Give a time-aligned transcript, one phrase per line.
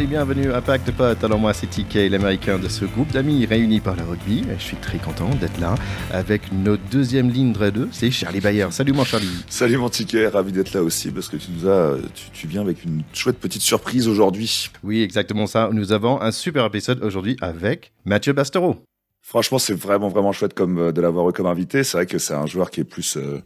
[0.00, 1.22] et bienvenue à Pacte Pot.
[1.22, 4.44] Alors moi c'est TK, l'américain de ce groupe d'amis réunis par le rugby.
[4.56, 5.74] Je suis très content d'être là
[6.10, 8.66] avec notre deuxième ligne de deux, c'est Charlie Bayer.
[8.70, 9.28] Salut mon Charlie.
[9.48, 11.98] Salut mon TK, ravi d'être là aussi parce que tu nous as,
[12.32, 14.70] tu, viens avec une chouette petite surprise aujourd'hui.
[14.82, 15.68] Oui exactement ça.
[15.70, 18.76] Nous avons un super épisode aujourd'hui avec Mathieu Bastero.
[19.20, 21.84] Franchement c'est vraiment vraiment chouette comme euh, de l'avoir eu comme invité.
[21.84, 23.42] C'est vrai que c'est un joueur qui est plus euh,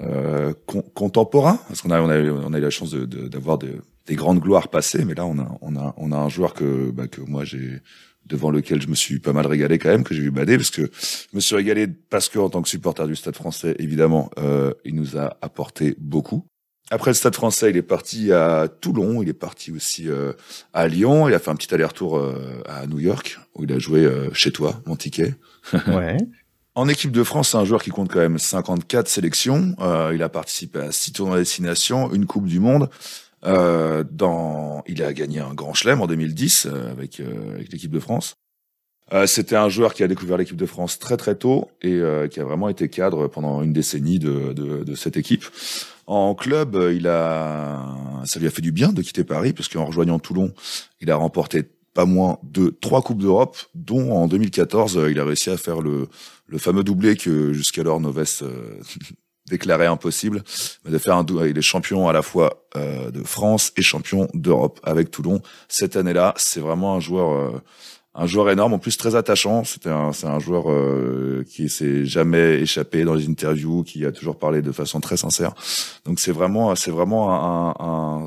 [0.00, 0.54] euh,
[0.94, 4.40] contemporain parce qu'on a on a, on a eu la chance d'avoir de, des grandes
[4.40, 7.20] gloires passées, mais là on a on a on a un joueur que bah, que
[7.20, 7.80] moi j'ai
[8.26, 10.70] devant lequel je me suis pas mal régalé quand même, que j'ai vu bader, parce
[10.70, 14.30] que je me suis régalé parce que en tant que supporter du Stade Français, évidemment,
[14.38, 16.44] euh, il nous a apporté beaucoup.
[16.90, 20.32] Après le Stade Français, il est parti à Toulon, il est parti aussi euh,
[20.72, 23.78] à Lyon, il a fait un petit aller-retour euh, à New York, où il a
[23.78, 25.34] joué chez toi, mon ticket.
[25.86, 26.16] Ouais.
[26.74, 29.74] En équipe de France, c'est un joueur qui compte quand même 54 sélections.
[30.14, 32.88] Il a participé à six tournois de destination, une Coupe du Monde.
[33.44, 37.90] Euh, dans, il a gagné un grand chelem en 2010 euh, avec, euh, avec l'équipe
[37.90, 38.34] de France.
[39.12, 42.28] Euh, C'était un joueur qui a découvert l'équipe de France très très tôt et euh,
[42.28, 45.44] qui a vraiment été cadre pendant une décennie de, de, de cette équipe.
[46.06, 49.86] En club, il a, ça lui a fait du bien de quitter Paris parce qu'en
[49.86, 50.52] rejoignant Toulon,
[51.00, 55.50] il a remporté pas moins de trois coupes d'Europe, dont en 2014, il a réussi
[55.50, 56.08] à faire le,
[56.46, 58.44] le fameux doublé que jusqu'alors Noves
[59.50, 60.42] déclaré impossible,
[60.84, 61.48] mais de faire un double.
[61.48, 65.42] Il est champion à la fois euh, de France et champion d'Europe avec Toulon.
[65.68, 67.62] Cette année-là, c'est vraiment un joueur, euh,
[68.14, 69.64] un joueur énorme, en plus très attachant.
[69.64, 74.12] C'était un, c'est un joueur euh, qui s'est jamais échappé dans les interviews, qui a
[74.12, 75.52] toujours parlé de façon très sincère.
[76.04, 78.26] Donc c'est vraiment, c'est vraiment un, un,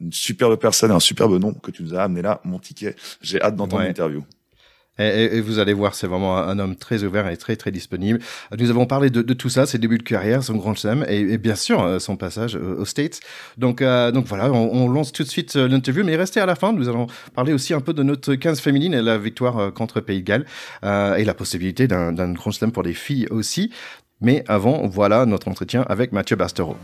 [0.00, 2.96] une superbe personne, un superbe nom que tu nous as amené là, mon ticket.
[3.20, 4.24] J'ai hâte d'entendre l'interview.
[4.98, 8.20] Et, vous allez voir, c'est vraiment un homme très ouvert et très très disponible.
[8.58, 11.20] Nous avons parlé de, de tout ça, ses débuts de carrière, son grand chelem et,
[11.20, 13.20] et, bien sûr euh, son passage aux States.
[13.58, 16.46] Donc euh, donc voilà, on, on, lance tout de suite euh, l'interview, mais restez à
[16.46, 16.72] la fin.
[16.72, 20.20] Nous allons parler aussi un peu de notre 15 féminine et la victoire contre Pays
[20.20, 20.46] de Galles
[20.84, 23.70] euh, et la possibilité d'un grand chelem pour les filles aussi.
[24.20, 26.76] Mais avant, voilà notre entretien avec Mathieu Bastero.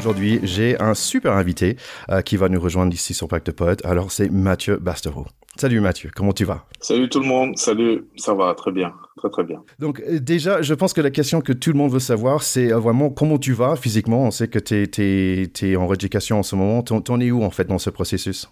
[0.00, 1.76] Aujourd'hui, j'ai un super invité
[2.10, 3.84] euh, qui va nous rejoindre ici sur Pacte Poète.
[3.84, 5.26] Alors, c'est Mathieu Bastero.
[5.56, 6.64] Salut Mathieu, comment tu vas?
[6.80, 9.62] Salut tout le monde, salut, ça va très bien, très très bien.
[9.78, 12.72] Donc euh, déjà, je pense que la question que tout le monde veut savoir, c'est
[12.72, 14.22] euh, vraiment comment tu vas physiquement.
[14.22, 16.82] On sait que tu es, en rééducation en ce moment.
[16.82, 18.50] Tu en es où en fait dans ce processus?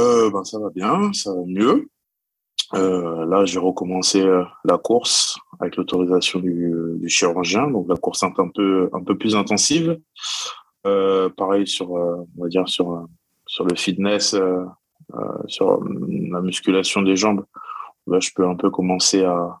[0.00, 1.86] Euh, ben, Ça va bien, ça va mieux.
[2.74, 4.26] Euh, là, j'ai recommencé
[4.64, 9.36] la course avec l'autorisation du, du, chirurgien, donc la course un peu un peu plus
[9.36, 9.98] intensive.
[10.86, 13.06] Euh, pareil sur, euh, on va dire sur
[13.46, 14.64] sur le fitness, euh,
[15.46, 15.82] sur
[16.30, 17.44] la musculation des jambes.
[18.06, 19.58] Là, je peux un peu commencer à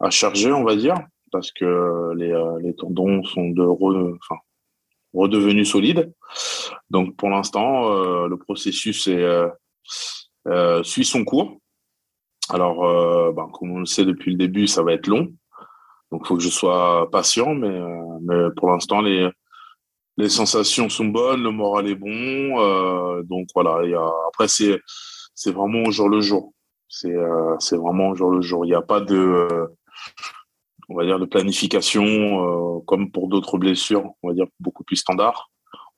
[0.00, 0.96] à charger, on va dire,
[1.32, 4.40] parce que les les tendons sont de re, enfin
[5.14, 6.12] redevenus solides.
[6.90, 9.08] Donc pour l'instant, le processus
[10.82, 11.58] suit son cours.
[12.50, 15.32] Alors, euh, ben, comme on le sait depuis le début, ça va être long.
[16.12, 19.28] Donc, il faut que je sois patient, mais, euh, mais pour l'instant, les,
[20.16, 22.08] les sensations sont bonnes, le moral est bon.
[22.60, 23.80] Euh, donc, voilà.
[24.28, 24.80] Après, c'est,
[25.34, 26.52] c'est vraiment au jour le jour.
[26.88, 27.16] C'est,
[27.58, 28.64] c'est vraiment au jour le jour.
[28.64, 29.48] Il n'y a pas de,
[30.88, 35.50] on va dire, de planification comme pour d'autres blessures, on va dire beaucoup plus standard,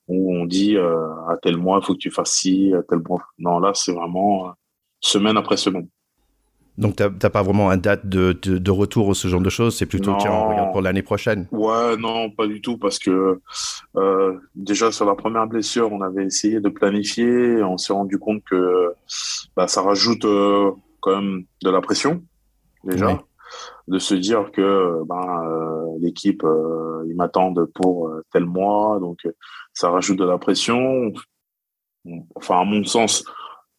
[0.08, 3.22] où on dit à tel mois, il faut que tu fasses ci, à tel mois.
[3.36, 4.54] Non, là, c'est vraiment
[5.00, 5.88] semaine après semaine.
[6.78, 9.48] Donc, tu n'as pas vraiment une date de, de, de, retour ou ce genre de
[9.48, 10.18] choses C'est plutôt, non.
[10.18, 13.40] tiens, on regarde pour l'année prochaine Ouais, non, pas du tout, parce que
[13.96, 18.42] euh, déjà sur la première blessure, on avait essayé de planifier, on s'est rendu compte
[18.44, 18.92] que
[19.56, 20.70] bah, ça rajoute euh,
[21.00, 22.22] quand même de la pression,
[22.84, 23.18] déjà, oui.
[23.88, 26.42] de se dire que ben, euh, l'équipe,
[27.06, 29.26] ils m'attendent pour tel mois, donc
[29.72, 31.10] ça rajoute de la pression.
[32.34, 33.24] Enfin, à mon sens,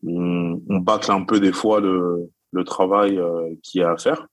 [0.04, 3.98] on, on bâcle un peu des fois le le travail euh, qu'il y a à
[3.98, 4.28] faire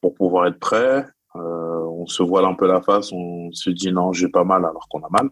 [0.00, 1.06] pour pouvoir être prêt.
[1.36, 4.64] Euh, on se voile un peu la face, on se dit non, j'ai pas mal
[4.64, 5.30] alors qu'on a mal.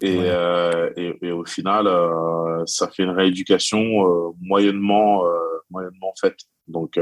[0.00, 0.24] Et, ouais.
[0.28, 5.24] euh, et, et, au final, euh, ça fait une rééducation euh, moyennement,
[5.70, 6.38] moyennement faite.
[6.68, 6.98] Donc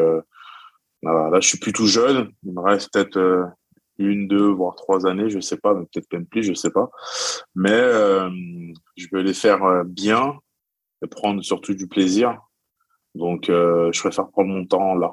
[1.02, 2.30] voilà, là, je suis plus tout jeune.
[2.44, 3.50] Il me reste peut-être
[3.98, 6.90] une, deux, voire trois années, je sais pas, peut-être même plus, je sais pas.
[7.54, 7.80] Mais
[8.96, 10.38] je vais les faire bien
[11.04, 12.38] et prendre surtout du plaisir
[13.14, 15.12] donc, euh, je préfère prendre mon temps là.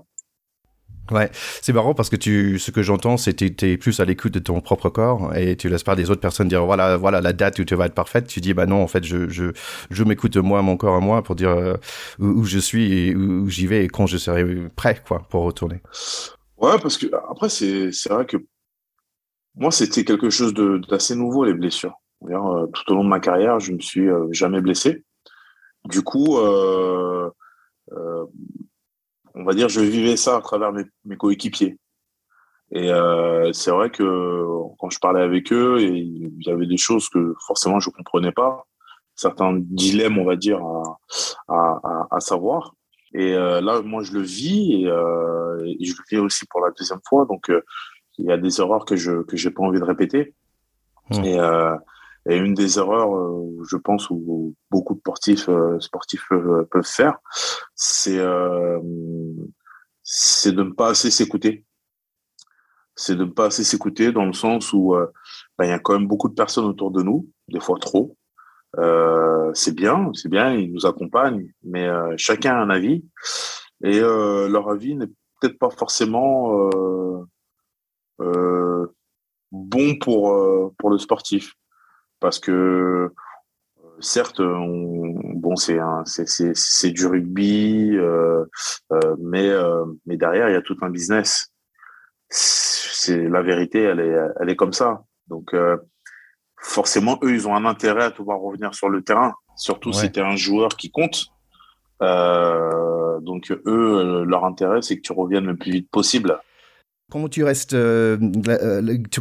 [1.12, 4.06] Ouais, c'est marrant parce que tu, ce que j'entends, c'est que tu es plus à
[4.06, 7.19] l'écoute de ton propre corps et tu laisses pas des autres personnes dire voilà, voilà
[7.19, 8.28] la date où tu vas être parfaite.
[8.28, 9.46] Tu dis bah non, en fait, je, je,
[9.90, 11.74] je m'écoute moi, mon corps à moi pour dire euh,
[12.19, 14.45] où, où, je suis et où, où j'y vais et quand je serai
[14.75, 15.81] prêt quoi pour retourner.
[16.57, 18.38] Ouais, parce que après c'est c'est vrai que
[19.56, 20.54] moi c'était quelque chose
[20.90, 21.95] d'assez nouveau les blessures.
[22.22, 25.04] tout au long de ma carrière, je me suis jamais blessé.
[25.86, 26.38] Du coup,
[27.92, 31.78] on va dire, je vivais ça à travers mes, coéquipiers.
[32.72, 32.92] Et
[33.54, 34.46] c'est vrai que
[34.78, 38.66] quand je parlais avec eux, il y avait des choses que forcément je comprenais pas,
[39.16, 40.62] certains dilemmes, on va dire,
[41.48, 42.74] à savoir.
[43.14, 46.72] Et euh, là, moi, je le vis euh, et, je le vis aussi pour la
[46.78, 47.26] deuxième fois.
[47.26, 47.62] Donc, euh,
[48.18, 50.36] il y a des erreurs que je que j'ai pas envie de répéter.
[51.10, 51.24] Mmh.
[51.24, 51.40] Et,
[52.27, 53.12] et, une des erreurs,
[53.69, 55.50] je pense, où beaucoup de sportifs
[55.80, 57.19] sportifs peuvent, peuvent faire,
[57.75, 58.81] c'est de
[60.63, 61.66] ne pas assez s'écouter.
[62.95, 64.95] C'est de ne pas assez s'écouter dans le sens où
[65.57, 68.18] ben, il y a quand même beaucoup de personnes autour de nous, des fois trop,
[68.77, 73.04] euh, c'est bien, c'est bien, ils nous accompagnent, mais euh, chacun a un avis.
[73.83, 76.69] Et euh, leur avis n'est peut-être pas forcément
[79.51, 81.56] bon pour pour le sportif
[82.19, 83.12] parce que
[84.00, 87.98] certes bon c'est c'est c'est du rugby
[89.19, 89.51] mais
[90.06, 91.51] mais derrière il y a tout un business
[92.30, 95.54] c'est la vérité elle est elle est comme ça donc
[96.62, 100.12] forcément, eux, ils ont un intérêt à te voir revenir sur le terrain, surtout si
[100.12, 101.27] tu es un joueur qui compte.
[102.01, 106.39] Euh, donc, eux, euh, leur intérêt, c'est que tu reviennes le plus vite possible.
[107.10, 108.18] Comment tu restes, euh,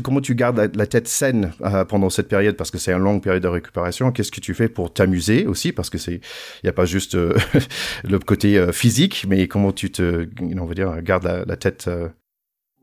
[0.02, 1.52] comment tu gardes la, tête saine
[1.88, 2.56] pendant cette période?
[2.56, 4.12] Parce que c'est une longue période de récupération.
[4.12, 5.72] Qu'est-ce que tu fais pour t'amuser aussi?
[5.72, 7.14] Parce que c'est, il n'y a pas juste
[8.04, 11.88] le côté physique, mais comment tu te, on va dire, gardes la, tête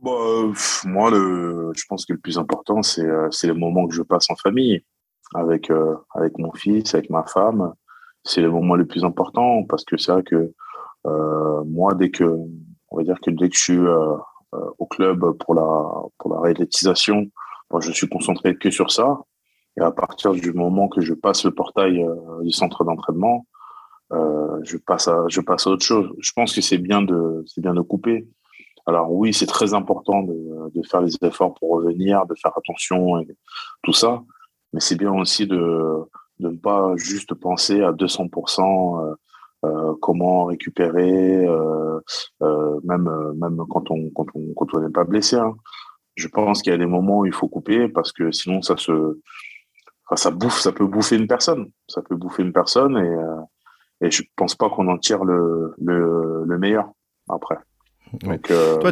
[0.02, 3.88] Bon, bah, moi, le, je pense que le plus important, c'est euh, c'est le moment
[3.88, 4.84] que je passe en famille
[5.34, 7.74] avec euh, avec mon fils, avec ma femme.
[8.24, 10.54] C'est le moment le plus important parce que c'est vrai que
[11.08, 12.24] euh, moi, dès que
[12.90, 14.16] on va dire que dès que je suis euh,
[14.78, 17.28] au club pour la pour la réalisation,
[17.72, 19.22] moi, je suis concentré que sur ça.
[19.78, 22.06] Et à partir du moment que je passe le portail
[22.42, 23.46] du centre d'entraînement,
[24.12, 26.14] je passe à je passe à autre chose.
[26.20, 28.28] Je pense que c'est bien de c'est bien de couper
[28.86, 33.20] alors oui, c'est très important de, de, faire les efforts pour revenir, de faire attention
[33.20, 33.28] et
[33.82, 34.24] tout ça,
[34.74, 36.04] mais c'est bien aussi de,
[36.40, 39.16] de ne pas juste penser à 200% euh, euh,
[40.02, 42.00] comment récupérer, euh,
[42.42, 45.36] euh, même même quand on quand on quand on n'est pas blessé.
[45.38, 45.56] Hein.
[46.16, 48.78] Je pense qu'il y a des moments où il faut couper parce que sinon ça
[48.78, 48.92] se
[50.06, 53.42] enfin, ça bouffe, ça peut bouffer une personne, ça peut bouffer une personne et euh,
[54.02, 56.92] et je pense pas qu'on en tire le le, le meilleur
[57.30, 57.58] après.
[58.14, 58.78] Donc, euh...
[58.78, 58.92] Toi,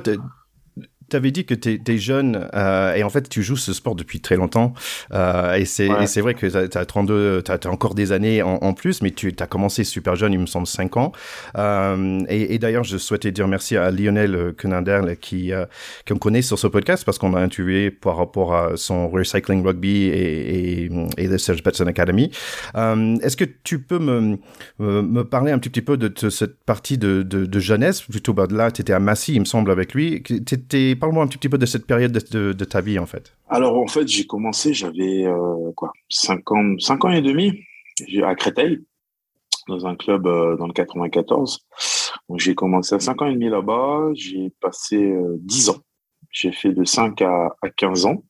[1.10, 3.96] tu avais dit que tu es, jeune euh, et en fait tu joues ce sport
[3.96, 4.74] depuis très longtemps
[5.14, 5.88] euh, et c'est
[6.22, 9.48] vrai que tu as 32 tu as, encore des années en, plus mais tu as
[9.48, 11.12] commencé super jeune il me semble 5 ans.
[11.58, 15.52] Euh, et, d'ailleurs je souhaitais dire merci à Lionel Conander qui
[16.08, 20.06] qu'on connaît sur ce podcast parce qu'on a interviewé par rapport à son recycling rugby
[20.06, 22.32] et, et, et le Serge Betson Academy.
[22.76, 24.38] Est-ce que tu peux me,
[24.80, 28.02] me parler un petit, petit peu de, cette partie de, de, jeunesse?
[28.02, 30.24] Plutôt bah, là tu étais à Massy il me semble avec lui.
[30.24, 33.36] Tu parle-moi un petit peu de cette période de, ta vie, en fait.
[33.50, 37.60] Alors, en fait, j'ai commencé, j'avais euh, quoi, 5 ans, 5 ans et demi
[38.24, 38.80] à Créteil,
[39.68, 41.60] dans un club euh, dans le 94.
[42.30, 44.10] Donc, j'ai commencé à 5 ans et demi là-bas.
[44.14, 45.78] J'ai passé 10 euh, ans.
[46.32, 48.24] J'ai fait de 5 à, 15 ans.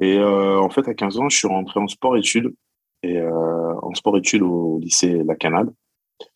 [0.00, 2.54] Et en fait, à 15 ans, je suis rentré en sport-études.
[3.02, 5.70] Et en sport-études au lycée La Canale.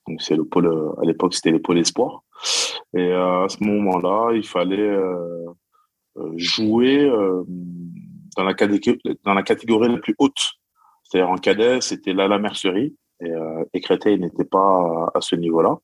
[0.08, 2.22] Donc, c'est le pôle, à l'époque, c'était le pôle espoir.
[2.94, 5.46] Et euh, à ce moment-là, il fallait euh,
[6.16, 7.08] euh, jouer
[8.36, 8.54] dans la,
[9.24, 10.52] dans la catégorie la plus haute.
[11.04, 15.78] C'est-à-dire en cadet, c'était là la mercerie et, Créteil n'était pas à, ce niveau-là.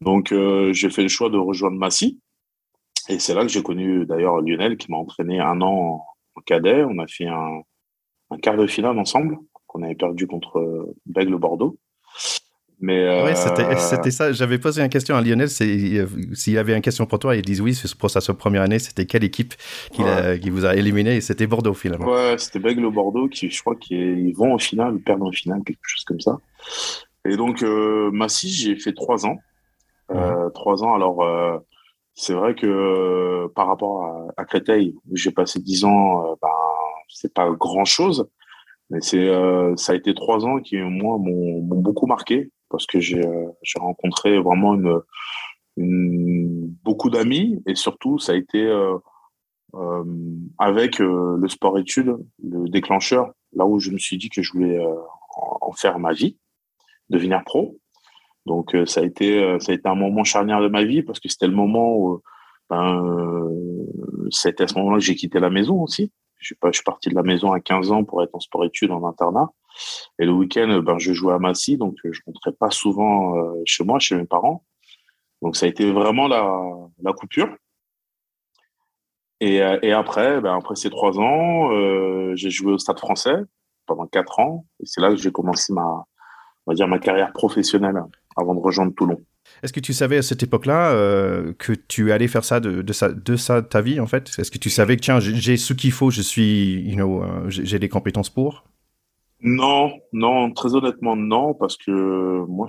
[0.00, 0.34] Donc
[0.72, 2.20] j'ai fait le choix de rejoindre Massy
[3.08, 6.84] et c'est là que j'ai connu d'ailleurs Lionel qui m'a entraîné un an en, cadet.
[6.84, 7.62] On a fait un,
[8.30, 11.78] un quart de finale ensemble qu'on avait perdu contre Bègle Bordeaux.
[12.82, 13.32] Mais euh...
[13.76, 14.32] c'était ça.
[14.32, 15.48] J'avais posé une question à Lionel.
[15.48, 19.22] S'il avait une question pour toi, il dit oui, pour sa première année, c'était quelle
[19.22, 19.54] équipe
[19.92, 22.08] qui, vous a éliminé Et c'était Bordeaux finalement.
[22.08, 25.62] Ouais, c'était Bègle Bordeaux qui, je crois, qu'ils vont au final, ils perdent en finale,
[25.64, 26.38] quelque chose comme ça.
[27.24, 29.38] Et donc, euh, Massy, j'ai fait trois ans.
[30.10, 30.92] Euh, trois ans.
[30.92, 31.58] Alors, euh,
[32.14, 36.48] c'est vrai que par rapport à, à Créteil, où j'ai passé dix ans, ben,
[37.08, 38.28] c'est pas grand chose.
[38.90, 39.30] Mais c'est,
[39.76, 44.40] ça a été trois ans qui, moi, m'ont beaucoup marqué parce que j'ai euh, rencontré
[44.40, 44.76] vraiment
[45.76, 48.96] beaucoup d'amis et surtout ça a été euh,
[49.74, 50.04] euh,
[50.58, 54.84] avec le sport études le déclencheur là où je me suis dit que je voulais
[55.36, 56.36] en faire ma vie
[57.08, 57.78] devenir pro
[58.44, 61.28] donc ça a été ça a été un moment charnière de ma vie parce que
[61.28, 62.20] c'était le moment où
[62.68, 63.02] ben,
[64.30, 66.10] c'était à ce moment-là que j'ai quitté la maison aussi
[66.42, 68.40] je suis, pas, je suis parti de la maison à 15 ans pour être en
[68.40, 69.52] sport-études en internat.
[70.18, 73.98] Et le week-end, ben, je jouais à Massy, donc je rentrais pas souvent chez moi,
[73.98, 74.64] chez mes parents.
[75.40, 77.48] Donc ça a été vraiment la, coupure.
[79.40, 79.60] Et,
[79.92, 81.70] après, ben, après ces trois ans,
[82.36, 83.36] j'ai joué au Stade français
[83.86, 84.66] pendant quatre ans.
[84.80, 86.04] Et c'est là que j'ai commencé ma,
[86.66, 88.00] on va dire, ma carrière professionnelle
[88.36, 89.20] avant de rejoindre Toulon.
[89.62, 93.10] Est-ce que tu savais à cette époque-là euh, que tu allais faire ça de, ça
[93.10, 94.30] de ça ta vie en fait?
[94.38, 97.48] Est-ce que tu savais que tiens j'ai ce qu'il faut, je suis, you know, euh,
[97.48, 98.64] j'ai les compétences pour?
[99.42, 102.68] Non, non, très honnêtement non, parce que moi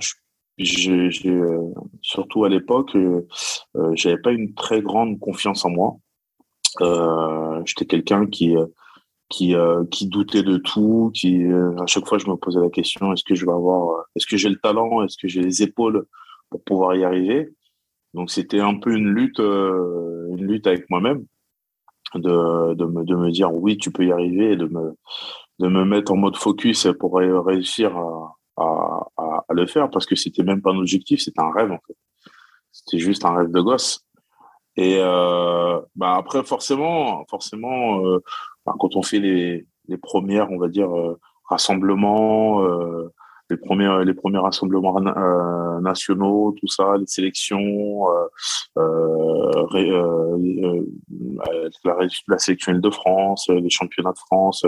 [0.58, 2.96] j'ai euh, surtout à l'époque
[3.92, 5.96] j'avais pas une très grande confiance en moi.
[7.64, 8.56] J'étais quelqu'un qui
[9.28, 12.70] qui, euh, qui doutait de tout, qui euh, à chaque fois je me posais la
[12.70, 15.40] question est-ce que je vais avoir, euh, est-ce que j'ai le talent, est-ce que j'ai
[15.42, 16.06] les épaules
[16.50, 17.48] pour pouvoir y arriver?
[18.14, 21.24] Donc c'était un peu une lutte, une lutte avec moi-même,
[22.14, 24.94] de, de, me, de me dire oui tu peux y arriver et de me
[25.58, 30.16] de me mettre en mode focus pour réussir à, à, à, le faire parce que
[30.16, 31.96] c'était même pas un objectif, c'était un rêve en fait.
[32.72, 34.04] C'était juste un rêve de gosse.
[34.76, 38.02] Et euh, bah après forcément, forcément,
[38.64, 43.12] quand on fait les, les premières, on va dire, euh, rassemblements, euh,
[43.50, 48.06] les premiers, les premiers rassemblements euh, nationaux, tout ça, les sélections,
[48.78, 49.64] euh,
[51.84, 51.94] la,
[52.28, 54.64] la sélection de France, les championnats de France.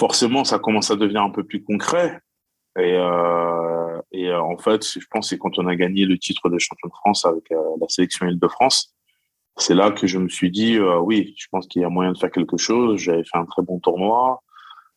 [0.00, 2.18] Forcément, ça commence à devenir un peu plus concret.
[2.78, 2.96] Et,
[4.12, 6.88] et en fait, je pense que c'est quand on a gagné le titre de champion
[6.88, 8.94] de France avec la sélection Île-de-France,
[9.60, 12.12] c'est là que je me suis dit, euh, oui, je pense qu'il y a moyen
[12.12, 12.98] de faire quelque chose.
[12.98, 14.42] J'avais fait un très bon tournoi.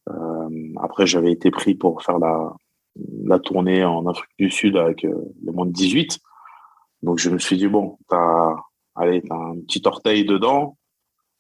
[0.10, 2.54] Euh, après, j'avais été pris pour faire la,
[3.26, 6.20] la tournée en Afrique du Sud avec euh, les moins de 18.
[7.02, 8.56] Donc, je me suis dit, bon, t'as,
[8.96, 10.78] allez, t'as un petit orteil dedans,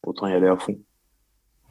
[0.05, 0.77] autant y aller à fond.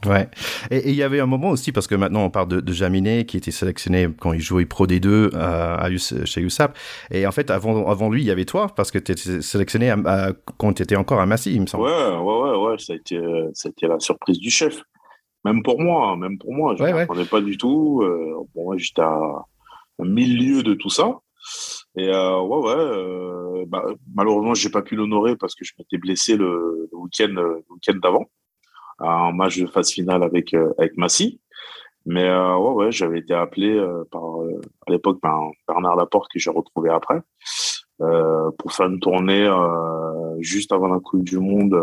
[0.07, 0.29] Ouais.
[0.71, 3.25] Et il y avait un moment aussi, parce que maintenant on parle de, de Jaminet,
[3.25, 6.77] qui était sélectionné quand il jouait Pro D2 euh, à, chez USAP.
[7.11, 9.91] Et en fait, avant, avant lui, il y avait toi, parce que tu étais sélectionné
[9.91, 11.85] à, quand tu étais encore à Massy, il me semble.
[11.85, 12.79] Ouais, ouais, ouais, ouais.
[12.79, 13.21] Ça, a été,
[13.55, 14.83] ça a été la surprise du chef.
[15.45, 16.75] Même pour moi, même pour moi.
[16.79, 18.03] Je ne ouais, pas du tout.
[18.03, 19.19] Euh, bon, moi, j'étais à
[19.99, 21.21] un milieu de tout ça.
[21.97, 22.75] Et euh, ouais, ouais.
[22.77, 27.29] Euh, bah, malheureusement, j'ai pas pu l'honorer parce que je m'étais blessé le, le week-end
[27.29, 28.27] le week-end d'avant
[29.03, 31.41] un match de phase finale avec euh, avec Massy.
[32.05, 34.23] Mais euh, ouais, ouais, j'avais été appelé euh, par
[34.87, 37.21] à l'époque par Bernard Laporte que j'ai retrouvé après
[38.59, 39.49] pour faire une tournée
[40.41, 41.81] juste avant la Coupe du Monde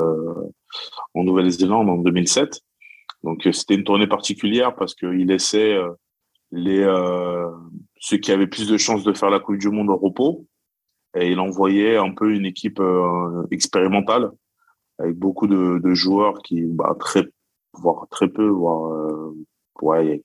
[1.14, 2.60] en Nouvelle-Zélande en 2007.
[3.24, 5.78] Donc c'était une tournée particulière parce qu'il laissait
[6.52, 6.84] les
[8.02, 10.46] ceux qui avaient plus de chances de faire la Coupe du Monde au repos
[11.16, 12.82] et il envoyait un peu une équipe
[13.52, 14.32] expérimentale
[15.00, 17.24] avec beaucoup de, de joueurs qui, bah, très,
[17.74, 19.36] voire très peu, voire, euh,
[19.82, 20.18] ouais, il y a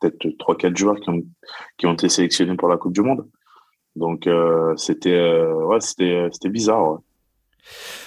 [0.00, 1.22] peut-être trois, quatre joueurs qui ont,
[1.76, 3.28] qui ont été sélectionnés pour la Coupe du Monde.
[3.96, 6.98] Donc, euh, c'était, euh, ouais, c'était, c'était bizarre, ouais.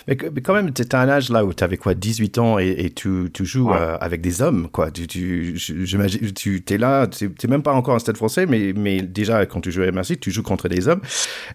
[0.07, 2.69] Mais, quand même, tu à un âge là où tu avais quoi, 18 ans et,
[2.77, 4.91] et tu, tu, joues euh, avec des hommes, quoi.
[4.91, 8.73] Tu, tu, j'imagine, tu es là, tu n'es même pas encore en stade français, mais,
[8.75, 11.01] mais déjà, quand tu joues à MRC, tu joues contre des hommes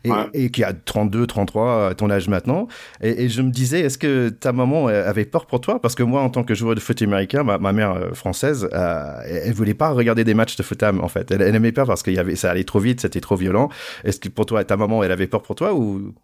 [0.04, 2.68] et, et qui a 32, 33 à ton âge maintenant.
[3.02, 5.80] Et, je me disais, est-ce que ta maman avait peur pour toi?
[5.80, 8.68] Parce que moi, en tant que joueur de foot américain, ma, ma mère euh, française,
[8.72, 11.30] euh, elle voulait pas regarder des matchs de foot en fait.
[11.30, 13.68] Elle, elle aimait pas parce que y avait, ça allait trop vite, c'était trop violent.
[14.04, 16.14] Est-ce que pour toi, ta maman, elle avait peur pour toi ou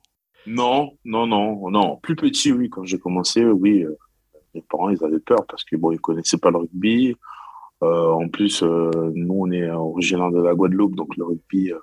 [0.47, 1.97] non, non, non, non.
[2.03, 3.97] Plus petit, oui, quand j'ai commencé, oui, euh,
[4.55, 7.17] mes parents, ils avaient peur parce que bon, ils connaissaient pas le rugby.
[7.83, 11.79] Euh, en plus, euh, nous, on est originaire de la Guadeloupe, donc le rugby, euh,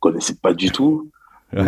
[0.00, 1.10] connaissait pas du tout.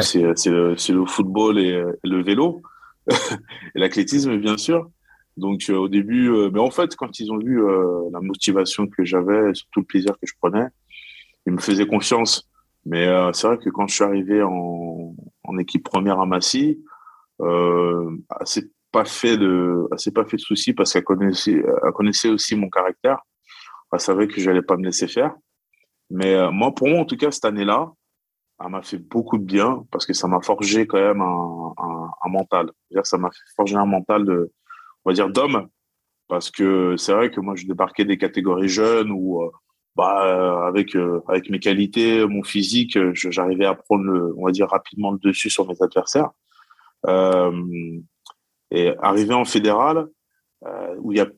[0.00, 2.62] C'est le, le, football et, le vélo
[3.10, 4.90] et l'athlétisme, bien sûr.
[5.36, 7.60] Donc au début, mais en fait, quand ils ont vu
[8.12, 10.66] la motivation que j'avais, surtout le plaisir que je prenais,
[11.46, 12.48] ils me faisaient confiance.
[12.86, 16.82] Mais euh, c'est vrai que quand je suis arrivé en, en équipe première à Massy,
[17.40, 22.28] euh, c'est pas fait de, c'est pas fait de soucis parce qu'elle connaissait, elle connaissait
[22.28, 23.18] aussi mon caractère.
[23.92, 25.34] Elle savait que j'allais pas me laisser faire.
[26.10, 27.90] Mais euh, moi, pour moi, en tout cas, cette année-là,
[28.60, 32.10] elle m'a fait beaucoup de bien parce que ça m'a forgé quand même un, un,
[32.24, 32.70] un mental.
[32.90, 34.22] -dire ça m'a forgé un mental
[35.04, 35.68] on va dire, d'homme.
[36.28, 39.42] Parce que c'est vrai que moi, je débarquais des catégories jeunes où
[39.96, 44.44] bah, euh, avec euh, avec mes qualités, mon physique, euh, j'arrivais à prendre, le, on
[44.46, 46.30] va dire rapidement le dessus sur mes adversaires.
[47.06, 48.00] Euh,
[48.70, 50.08] et arriver en fédéral,
[50.66, 51.28] euh, où il y a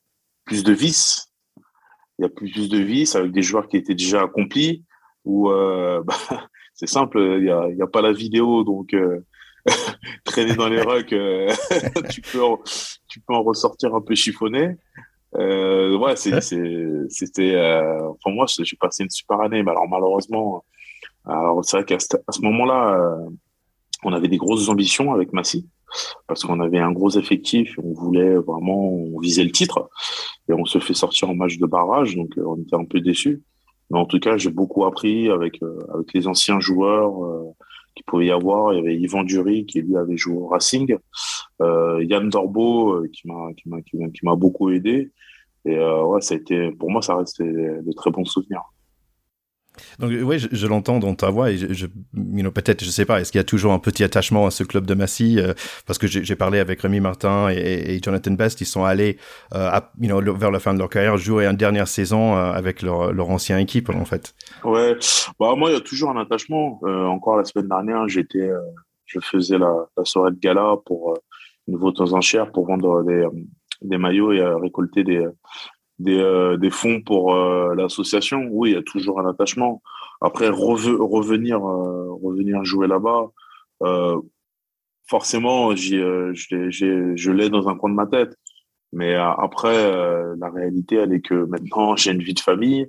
[0.45, 1.33] plus de vices,
[2.19, 4.85] il y a plus de vices avec des joueurs qui étaient déjà accomplis,
[5.25, 6.15] où bah,
[6.73, 8.95] c'est simple, il y a, y a pas la vidéo, donc
[10.25, 11.09] traîner dans les rucks,
[12.11, 12.41] tu peux
[13.09, 14.77] tu peux en ressortir un peu chiffonné.
[15.39, 17.55] Euh, ouais, c'était.
[17.55, 19.63] Euh, pour moi, j'ai passé une super année.
[19.63, 20.65] Mais alors, malheureusement,
[21.25, 23.31] alors c'est vrai qu'à ce moment-là, euh,
[24.05, 25.67] on avait des grosses ambitions avec Massy
[26.27, 27.79] parce qu'on avait un gros effectif.
[27.83, 29.89] On voulait vraiment on visait le titre
[30.49, 33.43] et on se fait sortir en match de barrage, donc on était un peu déçus.
[33.91, 35.61] Mais en tout cas, j'ai beaucoup appris avec
[35.95, 37.13] avec les anciens joueurs
[37.95, 38.73] qu'il pouvait y avoir.
[38.73, 40.97] Il y avait Yvan Dury qui lui avait joué au Racing,
[41.63, 45.13] euh, Yann Dorbo qui m'a qui m'a qui m'a beaucoup aidé.
[45.67, 48.63] Et euh, ouais, ça a été, pour moi, ça reste de très bons souvenirs.
[49.99, 51.87] Donc oui, je, l'entends dans ta voix et je, je
[52.49, 54.87] peut-être, je sais pas, est-ce qu'il y a toujours un petit attachement à ce club
[54.87, 55.53] de Massy euh,
[55.87, 59.19] Parce que j'ai parlé avec Rémi Martin et, Jonathan Best, ils sont allés
[59.55, 63.31] euh, vers la fin de leur carrière jouer une dernière saison euh, avec leur, leur
[63.31, 64.35] ancienne équipe en fait.
[64.65, 64.97] Ouais,
[65.39, 66.81] bah moi il y a toujours un attachement.
[66.83, 68.49] encore la semaine dernière, j'étais,
[69.07, 71.15] je faisais la, la, soirée de gala pour
[71.69, 73.27] une vente aux enchères pour vendre des,
[73.83, 75.27] des maillots et récolter des
[75.99, 79.83] des, euh, fonds pour euh, l'association, oui, il y a toujours un attachement.
[80.21, 83.31] Après, revenir, euh, revenir jouer là-bas,
[85.09, 88.37] forcément, je l'ai dans un coin de ma tête.
[88.93, 89.93] Mais après,
[90.39, 92.89] la réalité, elle est que maintenant, j'ai une vie de famille.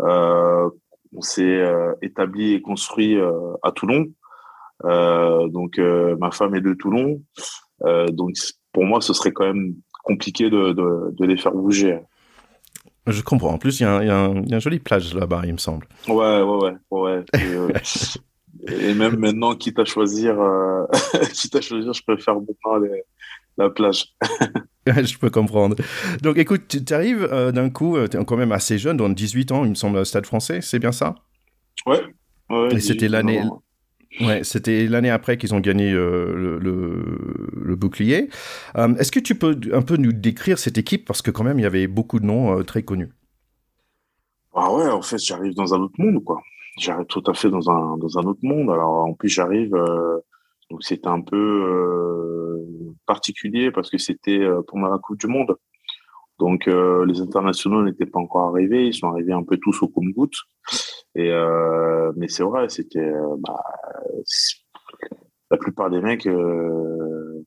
[0.00, 1.64] on s'est
[2.02, 3.16] établi et construit
[3.62, 4.06] à Toulon.
[4.82, 7.22] donc, ma femme est de Toulon.
[8.10, 8.34] donc,
[8.72, 11.98] pour moi, ce serait quand même compliqué de, de, de les faire bouger.
[13.06, 13.52] Je comprends.
[13.52, 15.86] En plus, il y, a un joli plage là-bas, il me semble.
[16.08, 16.74] Ouais, ouais, ouais.
[16.90, 17.24] ouais.
[17.34, 17.68] Et, euh,
[18.68, 20.84] et même maintenant, quitte à choisir, euh,
[21.32, 22.86] quitte à choisir, je préfère maintenant
[23.58, 24.14] la plage.
[24.86, 25.76] je peux comprendre.
[26.22, 29.52] Donc, écoute, tu arrives euh, d'un coup, tu es quand même assez jeune, dans 18
[29.52, 31.16] ans, il me semble, au Stade français, c'est bien ça?
[31.86, 32.02] Ouais.
[32.50, 33.42] ouais et c'était l'année.
[34.20, 38.30] Ouais, c'était l'année après qu'ils ont gagné euh, le, bouclier.
[38.76, 41.06] Euh, est-ce que tu peux un peu nous décrire cette équipe?
[41.06, 43.10] Parce que quand même il y avait beaucoup de noms euh, très connus.
[44.54, 46.40] Ah ouais, en fait j'arrive dans un autre monde quoi.
[46.78, 48.70] J'arrive tout à fait dans un dans un autre monde.
[48.70, 49.74] Alors en plus j'arrive
[50.70, 52.64] donc c'était un peu
[53.06, 55.56] particulier parce que c'était pendant la Coupe du Monde.
[56.38, 59.88] Donc euh, les internationaux n'étaient pas encore arrivés, ils sont arrivés un peu tous au
[59.88, 60.36] compte-goutte.
[61.14, 63.62] Et euh, mais c'est vrai, c'était euh, bah,
[65.50, 67.44] la plupart des mecs, euh,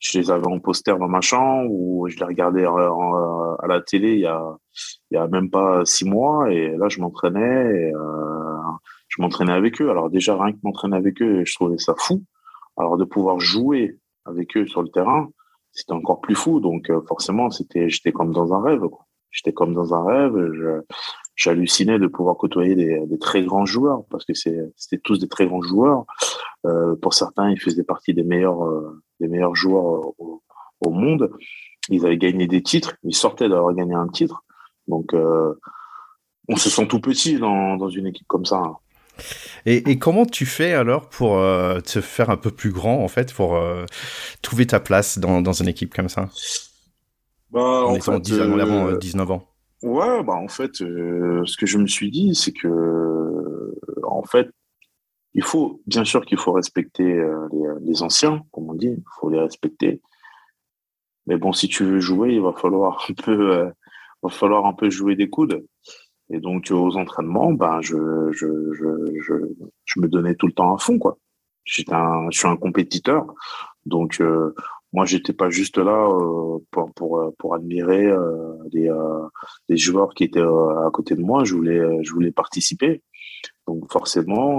[0.00, 4.14] je les avais en poster dans ma chambre ou je les regardais à la télé
[4.14, 4.56] il y a
[5.10, 7.92] il y a même pas six mois et là je m'entraînais
[9.08, 9.90] je m'entraînais avec eux.
[9.90, 12.24] Alors déjà rien que m'entraîner avec eux, je trouvais ça fou.
[12.76, 15.28] Alors de pouvoir jouer avec eux sur le terrain,
[15.72, 16.60] c'était encore plus fou.
[16.60, 18.82] Donc euh, forcément, c'était, j'étais comme dans un rêve.
[19.30, 20.82] J'étais comme dans un rêve.
[21.34, 25.62] j'hallucinais de pouvoir côtoyer des, très grands joueurs parce que c'était tous des très grands
[25.62, 26.04] joueurs.
[26.66, 30.42] Euh, pour certains, ils faisaient partie des meilleurs, euh, des meilleurs joueurs au,
[30.84, 31.30] monde.
[31.88, 32.94] Ils avaient gagné des titres.
[33.04, 34.44] Ils sortaient d'avoir gagné un titre.
[34.88, 38.62] Donc, on se sent tout petit dans, dans une équipe comme ça.
[39.66, 43.32] Et, comment tu fais alors pour euh, te faire un peu plus grand, en fait,
[43.32, 43.84] pour euh,
[44.42, 46.28] trouver ta place dans, dans, une équipe comme ça?
[47.50, 49.48] Bah, en, fait, 10, avant 19 ans.
[49.82, 54.48] Ouais, bah en fait, ce que je me suis dit, c'est que, en fait,
[55.34, 59.30] il faut, bien sûr qu'il faut respecter les, les, anciens, comme on dit, il faut
[59.30, 60.00] les respecter.
[61.26, 63.70] Mais bon, si tu veux jouer, il va falloir un peu,
[64.22, 65.64] va falloir un peu jouer des coudes.
[66.32, 67.96] Et donc aux entraînements, ben je
[68.32, 69.34] je, je, je,
[69.84, 71.18] je me donnais tout le temps à fond quoi.
[71.64, 73.26] J'étais un, je suis un compétiteur,
[73.84, 74.54] donc euh,
[74.94, 79.26] moi j'étais pas juste là euh, pour pour pour admirer euh, les euh,
[79.68, 81.44] les joueurs qui étaient euh, à côté de moi.
[81.44, 83.02] Je voulais je voulais participer.
[83.66, 84.58] Donc forcément,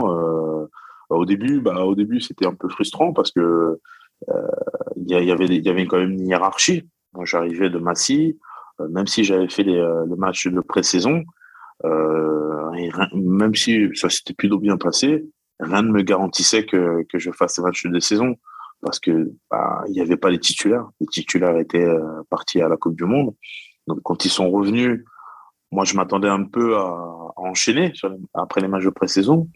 [1.09, 3.79] au début, bah au début c'était un peu frustrant parce que
[4.95, 6.88] il y, y, avait il y avait quand même une hiérarchie.
[7.13, 8.39] Moi j'arrivais de Massy,
[8.79, 11.23] même si j'avais fait les, le match de pré-saison
[11.85, 12.71] euh,
[13.13, 15.25] même si ça s'était plutôt bien passé,
[15.59, 18.35] rien ne me garantissait que, que je fasse un match de saison
[18.81, 20.87] parce que bah, il n'y avait pas les titulaires.
[20.99, 23.33] Les titulaires étaient euh, partis à la Coupe du Monde.
[23.87, 25.03] Donc quand ils sont revenus,
[25.71, 27.93] moi je m'attendais un peu à, à enchaîner
[28.33, 29.47] après les matchs de pré-saison.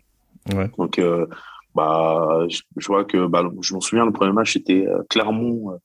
[0.54, 0.72] Ouais.
[0.78, 1.28] Donc euh,
[1.76, 5.78] bah je, je, vois que bah, je m'en souviens le premier match c'était Clermont euh,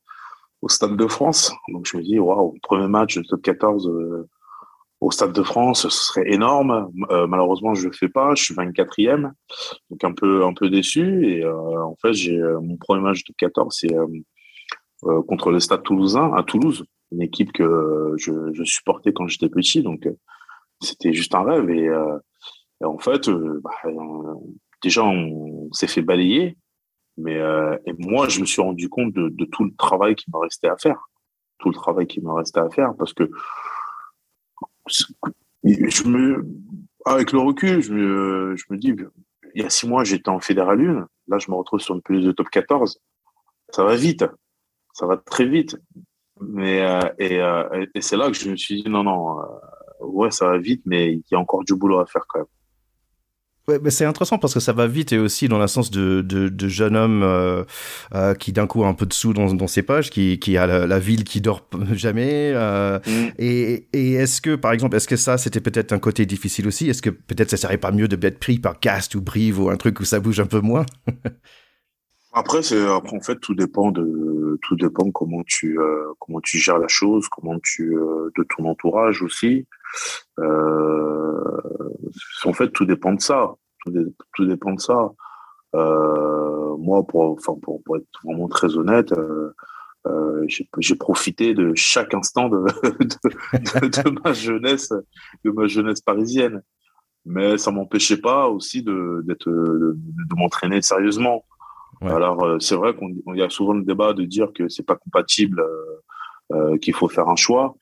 [0.61, 1.53] au Stade de France.
[1.67, 3.89] Donc je me dis waouh premier match de top 14
[5.03, 6.89] au Stade de France, ce serait énorme.
[7.11, 8.35] Euh, malheureusement, je le fais pas.
[8.35, 9.31] Je suis 24e,
[9.89, 11.27] donc un peu un peu déçu.
[11.29, 13.93] Et euh, en fait, j'ai euh, mon premier match de 14, c'est
[15.27, 19.83] contre le Stade Toulousain à Toulouse, une équipe que je, supportais quand j'étais petit.
[19.83, 20.07] Donc
[20.81, 21.69] c'était juste un rêve.
[21.69, 21.89] Et,
[22.81, 23.71] en fait, bah,
[24.81, 26.57] déjà on, s'est fait balayer.
[27.17, 27.37] Mais
[27.99, 30.77] moi, je me suis rendu compte de, de tout le travail qui me restait à
[30.77, 31.09] faire,
[31.59, 33.29] tout le travail qui me restait à faire, parce que
[37.05, 38.95] avec le recul, je me, dis,
[39.55, 41.07] il y a six mois, j'étais en Fédéral 1.
[41.27, 42.99] Là, je me retrouve sur une pelouse de top 14.
[43.69, 44.25] Ça va vite.
[44.93, 45.77] Ça va très vite.
[46.41, 49.45] Mais, euh, et, euh, et c'est là que je me suis dit, non, non, euh,
[50.01, 52.47] ouais, ça va vite, mais il y a encore du boulot à faire quand même.
[53.69, 56.21] Ouais, mais c'est intéressant parce que ça va vite et aussi dans le sens de,
[56.21, 57.63] de, de jeune homme euh,
[58.13, 60.57] euh, qui d'un coup a un peu de sous dans, dans ses poches, qui, qui
[60.57, 62.51] a la, ville qui dort jamais.
[62.53, 63.27] Euh, mm.
[63.39, 66.89] Et, et est-ce que, par exemple, est-ce que ça c'était peut-être un côté difficile aussi?
[66.89, 69.69] Est-ce que peut-être ça serait pas mieux de être pris par Cast ou Brive ou
[69.69, 70.85] un truc où ça bouge un peu moins?
[72.35, 76.57] Après, c'est après en fait tout dépend de tout dépend comment tu euh, comment tu
[76.57, 79.67] gères la chose, comment tu euh, de ton entourage aussi.
[80.39, 81.61] Euh,
[82.45, 83.53] en fait, tout dépend de ça.
[83.85, 85.11] Tout, dépend de ça.
[85.75, 89.53] Euh, moi, pour, enfin, pour, être vraiment très honnête, euh,
[90.07, 90.45] euh
[90.79, 94.93] j'ai profité de chaque instant de, de, de, ma jeunesse,
[95.43, 96.61] de ma jeunesse parisienne.
[97.25, 101.45] Mais ça m'empêchait pas aussi de, d'être, de m'entraîner sérieusement.
[102.05, 104.95] Alors, euh, c'est vrai qu'on y a souvent le débat de dire que c'est pas
[104.95, 105.63] compatible,
[106.51, 107.75] euh, qu'il faut faire un choix.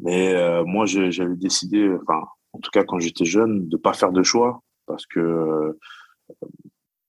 [0.00, 2.22] Mais euh, moi, j'avais décidé, enfin,
[2.52, 5.78] en tout cas quand j'étais jeune, de pas faire de choix parce que euh,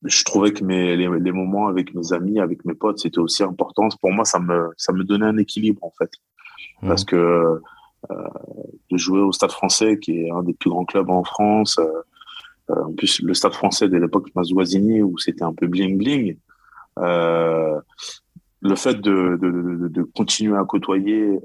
[0.04, 3.44] je trouvais que mes, les, les, moments avec mes amis, avec mes potes, c'était aussi
[3.44, 3.89] important.
[4.02, 6.12] Pour moi, ça me, ça me donnait un équilibre en fait,
[6.82, 6.88] mmh.
[6.88, 7.60] parce que
[8.10, 8.28] euh,
[8.89, 11.78] de jouer au Stade Français, qui est un des plus grands clubs en France.
[11.80, 12.02] Euh,
[12.86, 16.38] en plus, le Stade Français de l'époque Mazoisini, où c'était un peu bling bling.
[16.97, 21.39] le fait de, de, de, de, continuer à côtoyer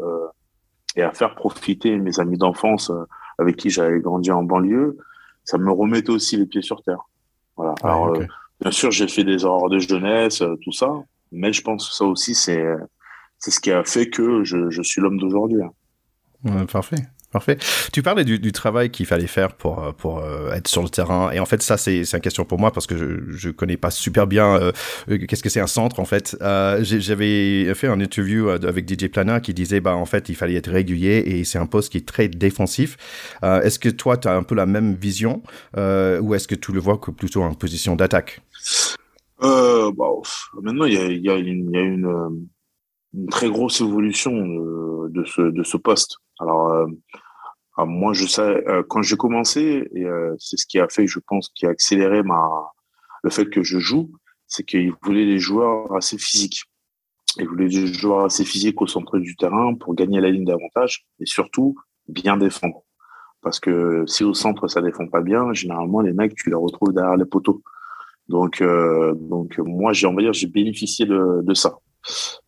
[0.96, 3.04] et à faire profiter mes amis d'enfance euh,
[3.38, 4.96] avec qui j'avais grandi en banlieue,
[5.44, 7.08] ça me remettait aussi les pieds sur terre.
[7.56, 7.74] Voilà.
[7.82, 8.26] Alors, euh,
[8.60, 10.90] bien sûr, j'ai fait des erreurs de jeunesse, euh, tout ça,
[11.32, 12.64] mais je pense que ça aussi, c'est
[13.38, 15.60] c'est ce qui a fait que je, je suis l'homme d'aujourd'hui.
[16.44, 16.96] Ouais, parfait.
[17.92, 21.40] Tu parlais du, travail qu'il fallait faire pour euh, euh, être sur le terrain et
[21.40, 24.27] en fait ça c'est une question pour moi parce que je je connais pas super
[24.27, 24.72] bien euh,
[25.27, 26.37] qu'est-ce que c'est un centre en fait.
[26.40, 30.70] J'avais fait un interview avec DJ Plana qui disait bah en fait il fallait être
[30.70, 32.96] régulier et c'est un poste qui est très défensif.
[33.42, 35.42] est-ce que toi tu as un peu la même vision
[35.77, 38.40] ou est-ce que tu le vois que plutôt en position d'attaque?
[39.40, 40.12] Bah,
[40.62, 46.16] maintenant il y a une, une, très grosse évolution de ce de ce poste.
[46.38, 46.87] Alors,
[47.78, 51.06] euh, moi, je sais, euh, quand j'ai commencé, et euh, c'est ce qui a fait,
[51.06, 52.48] je pense, qui a accéléré ma,
[53.22, 54.10] le fait que je joue,
[54.46, 56.64] c'est qu'il voulait des joueurs assez physiques.
[57.38, 61.06] Il voulait des joueurs assez physiques au centre du terrain pour gagner la ligne d'avantage
[61.20, 61.76] et surtout
[62.08, 62.82] bien défendre.
[63.42, 66.94] Parce que si au centre ça défend pas bien, généralement les mecs tu les retrouves
[66.94, 67.62] derrière les poteaux.
[68.28, 71.78] Donc euh, donc moi j'ai on va dire j'ai bénéficié de, de ça.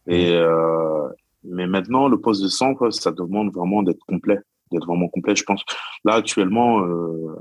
[0.06, 1.08] Et euh,
[1.44, 4.38] mais maintenant, le poste de centre, ça demande vraiment d'être complet,
[4.70, 5.34] d'être vraiment complet.
[5.36, 5.64] Je pense
[6.04, 7.36] là actuellement, euh,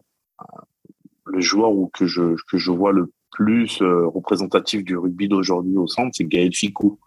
[1.26, 5.78] le joueur où que je que je vois le plus euh, représentatif du rugby d'aujourd'hui
[5.78, 7.00] au centre, c'est Gaël Ficou.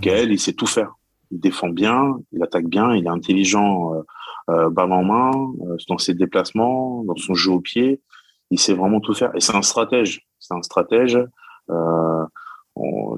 [0.00, 0.94] Gaël, il sait tout faire.
[1.30, 4.02] Il défend bien, il attaque bien, il est intelligent, euh,
[4.50, 5.30] euh balle en main,
[5.88, 8.00] dans ses déplacements, dans son jeu au pied.
[8.50, 9.34] Il sait vraiment tout faire.
[9.34, 10.26] Et c'est un stratège.
[10.38, 11.18] C'est un stratège.
[11.70, 12.24] Euh,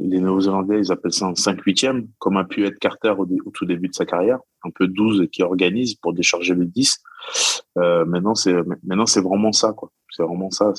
[0.03, 1.87] les Néo-Zélandais, ils appellent ça un 5 8
[2.18, 5.42] comme a pu être Carter au, tout début de sa carrière, un peu 12 qui
[5.42, 6.99] organise pour décharger le 10.
[7.79, 9.90] Euh, maintenant, c'est maintenant c'est vraiment ça, quoi.
[10.11, 10.73] C'est vraiment ça.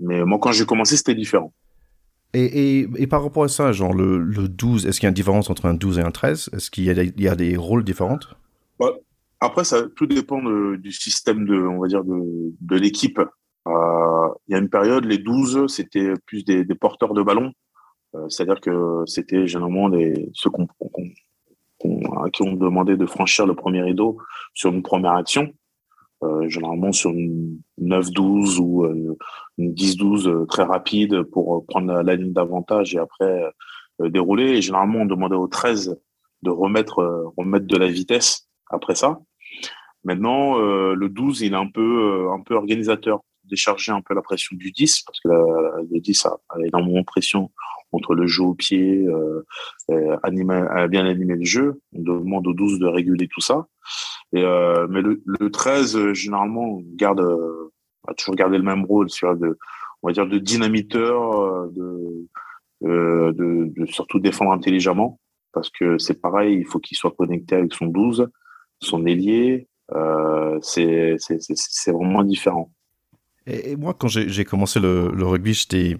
[0.00, 1.52] Mais moi, quand j'ai commencé, c'était différent.
[2.34, 2.44] Et,
[2.80, 5.14] et, et, par rapport à ça, genre le, le 12, est-ce qu'il y a une
[5.14, 8.18] différence entre un 12 et un 13 Est-ce qu'il y, y, a des rôles différents
[8.78, 8.86] bah,
[9.40, 13.20] Après, ça tout dépend de, du système de, on va dire, de, de l'équipe.
[13.68, 17.52] Euh, il y a une période, les 12, c'était plus des, des porteurs de ballon
[18.28, 20.66] c'est-à-dire que c'était généralement les, ceux qu'on,
[22.24, 24.18] à qui on demandait de franchir le premier rideau
[24.54, 25.52] sur une première action,
[26.22, 29.16] euh, généralement sur une 9-12 ou euh,
[29.58, 33.42] une 10-12 euh, très rapide pour prendre la, ligne d'avantage et après
[34.00, 34.58] dérouler.
[34.58, 35.98] Et généralement, on demandait au 13
[36.42, 39.20] de remettre, remettre de la vitesse après ça.
[40.04, 44.56] Maintenant, le 12, il est un peu, un peu organisateur, décharger un peu la pression
[44.56, 47.52] du 10 parce que le 10 a, a énormément de pression
[47.92, 49.44] entre le jeu au pied, euh,
[49.90, 51.80] euh animer, bien animer le jeu.
[51.94, 53.66] On demande aux 12 de réguler tout ça.
[54.32, 57.72] Et, euh, mais le, le 13, euh, généralement, garde, euh,
[58.08, 59.58] a toujours gardé le même rôle, sur de,
[60.02, 62.26] on va dire, de dynamiteur, de,
[62.80, 63.32] de,
[63.76, 65.20] de, surtout défendre intelligemment.
[65.52, 68.28] Parce que c'est pareil, il faut qu'il soit connecté avec son 12,
[68.80, 69.68] son ailier.
[70.62, 71.16] c'est
[71.88, 72.72] vraiment différent.
[73.46, 75.96] Et, moi, quand j'ai commencé le, le rugby, j'étais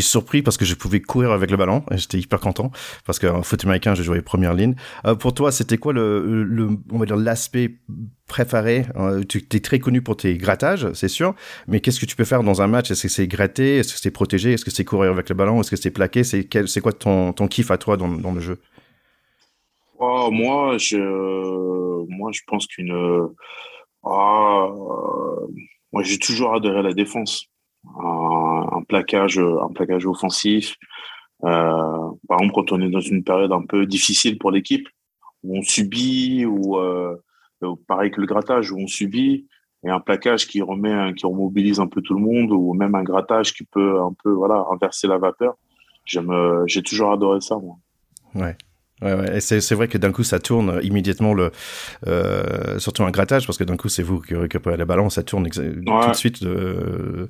[0.00, 1.84] surpris parce que je pouvais courir avec le ballon.
[1.92, 2.70] J'étais hyper content
[3.04, 4.74] parce qu'en foot américain, je jouais première ligne.
[5.04, 7.76] Euh, pour toi, c'était quoi le, le, on va dire l'aspect
[8.26, 8.86] préféré?
[8.96, 11.34] Euh, Tu es très connu pour tes grattages, c'est sûr.
[11.68, 12.90] Mais qu'est-ce que tu peux faire dans un match?
[12.90, 13.78] Est-ce que c'est gratter?
[13.78, 14.52] Est-ce que c'est protéger?
[14.54, 15.60] Est-ce que c'est courir avec le ballon?
[15.60, 16.24] Est-ce que c'est plaquer?
[16.24, 18.58] C'est c'est quoi ton, ton kiff à toi dans, dans le jeu?
[19.98, 20.98] Oh, Moi, je
[22.08, 22.92] moi je pense qu'une
[24.04, 24.68] ah,
[25.92, 27.46] moi, j'ai toujours adoré la défense.
[27.98, 30.76] Un, un, plaquage, un plaquage offensif.
[31.44, 34.88] Euh, par exemple, quand on est dans une période un peu difficile pour l'équipe,
[35.42, 37.16] où on subit, ou euh,
[37.86, 39.46] pareil que le grattage, où on subit,
[39.84, 43.02] et un plaquage qui remet, qui remobilise un peu tout le monde, ou même un
[43.02, 45.54] grattage qui peut un peu, voilà, inverser la vapeur.
[46.04, 47.76] J'ai toujours adoré ça, moi.
[48.34, 48.56] Ouais.
[49.02, 51.50] Ouais, c'est vrai que d'un coup, ça tourne immédiatement le,
[52.06, 55.22] euh, surtout un grattage, parce que d'un coup, c'est vous qui récupérez le ballon, ça
[55.22, 57.26] tourne tout de suite euh,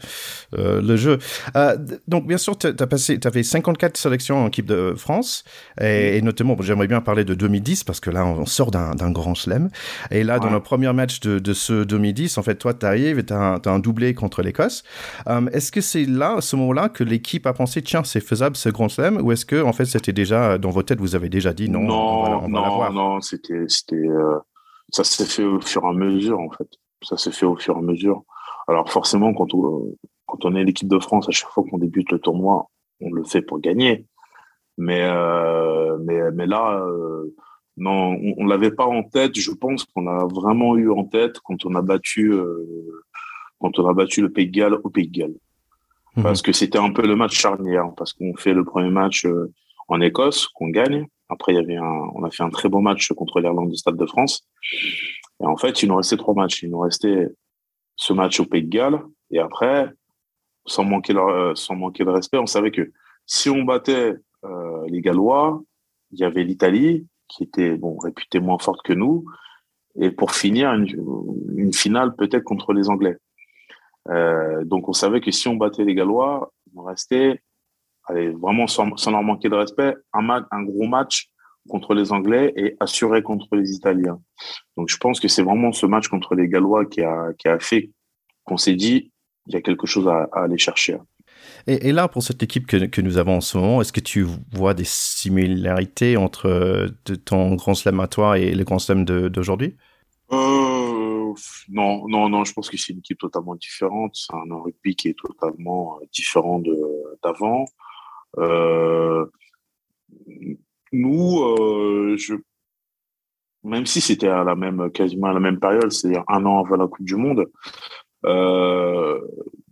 [0.56, 1.18] euh, le jeu.
[1.56, 1.76] Euh,
[2.06, 5.42] donc, bien sûr, tu as passé, avais 54 sélections en équipe de France,
[5.80, 9.10] et, et notamment, bon, j'aimerais bien parler de 2010, parce que là, on sort d'un
[9.10, 9.68] grand slam.
[10.12, 13.18] Et là, dans le premier match de, de ce 2010, en fait, toi, tu arrives
[13.18, 14.84] et tu as, as, un doublé contre l'Écosse.
[15.52, 18.68] Est-ce que c'est là, à ce moment-là, que l'équipe a pensé, tiens, c'est faisable ce
[18.68, 21.55] grand slam, ou est-ce que, en fait, c'était déjà dans vos têtes, vous avez déjà
[21.56, 24.38] dit non, non, non, non, c'était, c'était, euh,
[24.90, 26.68] ça s'est fait au fur et à mesure en fait.
[27.02, 28.22] Ça s'est fait au fur et à mesure.
[28.68, 32.12] Alors forcément, quand on, quand on est l'équipe de France, à chaque fois qu'on débute
[32.12, 32.68] le tournoi,
[33.00, 34.06] on le fait pour gagner.
[34.78, 37.34] Mais, euh, mais, mais là, euh,
[37.76, 39.34] non, on, on l'avait pas en tête.
[39.34, 42.34] Je pense qu'on a vraiment eu en tête quand on a battu,
[43.60, 45.38] quand on a battu le Pays de Galles au Pays de Galles.
[46.16, 46.22] Mmh.
[46.22, 49.26] Parce que c'était un peu le match charnière, parce qu'on fait le premier match
[49.88, 51.06] en Écosse, qu'on gagne.
[51.28, 53.76] Après, il y avait un, on a fait un très beau match contre l'Irlande du
[53.76, 54.46] Stade de France.
[55.40, 56.62] Et en fait, il nous restait trois matchs.
[56.62, 57.28] Il nous restait
[57.96, 59.02] ce match au Pays de Galles.
[59.30, 59.90] Et après,
[60.66, 62.92] sans manquer, le, sans manquer de respect, on savait que
[63.26, 65.62] si on battait euh, les Gallois,
[66.12, 69.24] il y avait l'Italie qui était bon réputée moins forte que nous.
[69.98, 70.86] Et pour finir, une,
[71.56, 73.16] une finale peut-être contre les Anglais.
[74.08, 77.42] Euh, donc on savait que si on battait les Gallois, nous restait
[78.06, 81.28] allez, vraiment sans, sans, leur manquer de respect, un, gros match
[81.68, 84.20] contre les Anglais et assuré contre les Italiens.
[84.76, 87.58] Donc je pense que c'est vraiment ce match contre les Gallois qui a, qui a
[87.58, 87.90] fait
[88.44, 89.12] qu'on s'est dit,
[89.46, 90.98] il y a quelque chose à, à aller chercher.
[91.66, 94.00] Et, et, là, pour cette équipe que, que, nous avons en ce moment, est-ce que
[94.00, 99.04] tu vois des similarités entre de ton grand slam à toi et le grand slam
[99.04, 99.76] d'aujourd'hui?
[100.32, 101.34] Euh,
[101.68, 104.12] Non, non, non, je pense que c'est une équipe totalement différente.
[104.14, 106.62] C'est un rugby qui est totalement différent
[107.22, 107.66] d'avant.
[108.38, 109.26] Euh,
[110.92, 112.34] nous, euh, je,
[113.66, 116.76] même si c'était à la même, quasiment à la même période, c'est-à-dire un an avant
[116.76, 117.46] la Coupe du Monde,
[118.24, 119.20] euh,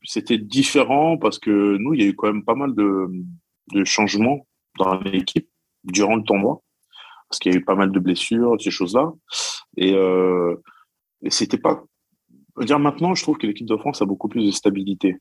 [0.02, 3.08] c'était différent parce que nous, il y a eu quand même pas mal de,
[3.84, 4.46] changements
[4.78, 5.48] dans l'équipe
[5.84, 6.60] durant le tournoi,
[7.28, 9.12] parce qu'il y a eu pas mal de blessures, ces choses-là,
[9.76, 10.56] et, euh,
[11.22, 11.82] et c'était pas.
[12.60, 15.16] dire maintenant, je trouve que l'équipe de France a beaucoup plus de stabilité.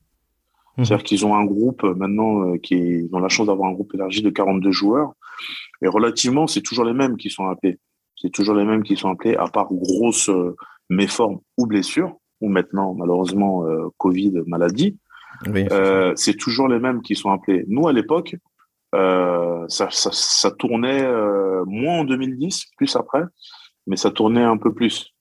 [0.76, 0.84] Mmh.
[0.84, 3.68] C'est-à-dire qu'ils ont un groupe euh, maintenant euh, qui est, ils ont la chance d'avoir
[3.68, 5.12] un groupe élargi de 42 joueurs.
[5.82, 7.78] Et relativement, c'est toujours les mêmes qui sont appelés.
[8.20, 10.56] C'est toujours les mêmes qui sont appelés, à part grosses euh,
[10.90, 14.98] méformes ou blessures, ou maintenant, malheureusement, euh, Covid, maladie.
[15.46, 17.64] Oui, euh, c'est toujours les mêmes qui sont appelés.
[17.68, 18.36] Nous, à l'époque,
[18.94, 21.02] euh, ça, ça, ça, tournait
[21.66, 23.22] moins en 2010, plus après,
[23.86, 25.14] mais ça tournait un peu plus.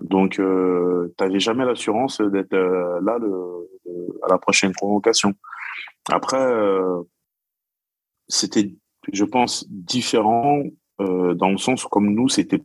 [0.00, 3.68] Donc, euh, tu n'avais jamais l'assurance d'être euh, là le,
[4.24, 5.34] à la prochaine convocation.
[6.10, 7.02] Après, euh,
[8.28, 8.74] c'était,
[9.12, 10.62] je pense, différent
[11.00, 12.62] euh, dans le sens où, comme nous, c'était,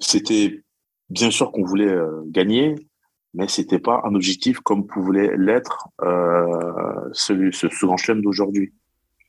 [0.00, 0.62] c'était
[1.10, 2.74] bien sûr qu'on voulait euh, gagner,
[3.34, 8.72] mais c'était pas un objectif comme pouvait l'être euh, ce, grand chelem d'aujourd'hui.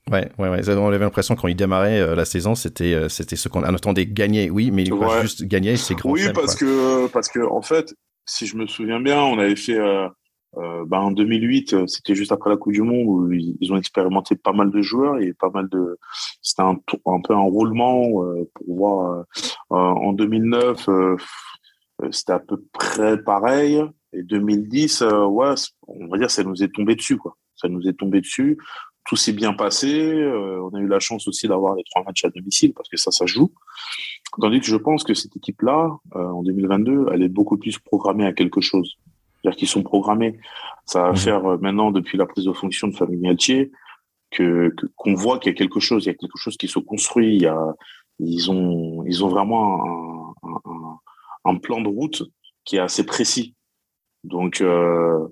[0.09, 0.69] Ouais, ouais, ouais.
[0.69, 4.05] On avait l'impression quand il démarrait euh, la saison, c'était euh, c'était ce qu'on attendait
[4.05, 4.49] gagner.
[4.49, 5.21] Oui, mais ouais.
[5.21, 6.11] juste gagner, c'est grand.
[6.11, 6.67] Oui, parce quoi.
[6.67, 7.93] que parce que en fait,
[8.25, 10.07] si je me souviens bien, on avait fait euh,
[10.57, 14.35] euh bah, en 2008, c'était juste après la Coupe du Monde où ils ont expérimenté
[14.35, 15.97] pas mal de joueurs et pas mal de.
[16.41, 18.09] C'était un, peu un roulement
[18.53, 19.25] pour voir.
[19.69, 20.89] en 2009,
[22.11, 23.83] c'était à peu près pareil.
[24.13, 25.53] Et 2010, ouais,
[25.87, 27.35] on va dire, ça nous est tombé dessus, quoi.
[27.55, 28.57] Ça nous est tombé dessus
[29.07, 30.13] tout s'est bien passé.
[30.13, 32.97] Euh, on a eu la chance aussi d'avoir les trois matchs à domicile parce que
[32.97, 33.51] ça, ça joue.
[34.39, 38.25] Tandis que je pense que cette équipe-là, euh, en 2022, elle est beaucoup plus programmée
[38.25, 38.97] à quelque chose.
[39.47, 40.39] C'est-à-dire qu'ils sont programmés.
[40.86, 41.17] Ça va mmh.
[41.17, 43.71] faire euh, maintenant, depuis la prise de fonction de Fabien Galtier,
[44.31, 46.79] que qu'on voit qu'il y a quelque chose, il y a quelque chose qui se
[46.79, 47.36] construit.
[47.36, 47.75] Il y a,
[48.19, 50.99] ils ont, ils ont vraiment un, un,
[51.45, 52.23] un plan de route
[52.65, 53.55] qui est assez précis.
[54.25, 55.27] Donc, euh,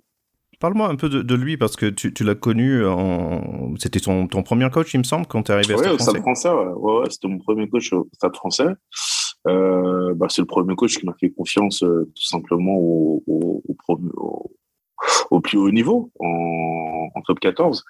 [0.61, 3.75] Parle-moi un peu de, lui parce que tu, l'as connu, en...
[3.77, 6.21] c'était ton, ton, premier coach, il me semble, quand tu es arrivé à Stade Stade
[6.21, 6.49] français.
[6.49, 8.69] Ouais, ouais, c'était mon premier coach au Stade français.
[9.47, 13.61] Euh, bah, c'est le premier coach qui m'a fait confiance euh, tout simplement au,
[15.43, 17.83] plus haut niveau, en, en top 14.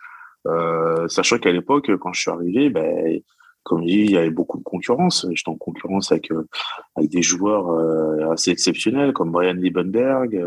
[0.48, 3.22] Euh, sachant qu'à l'époque, quand je suis arrivé, ben,
[3.64, 5.26] comme je il y avait beaucoup de concurrence.
[5.32, 6.30] J'étais en concurrence avec,
[6.98, 10.40] des joueurs assez exceptionnels comme Brian Liebenberg,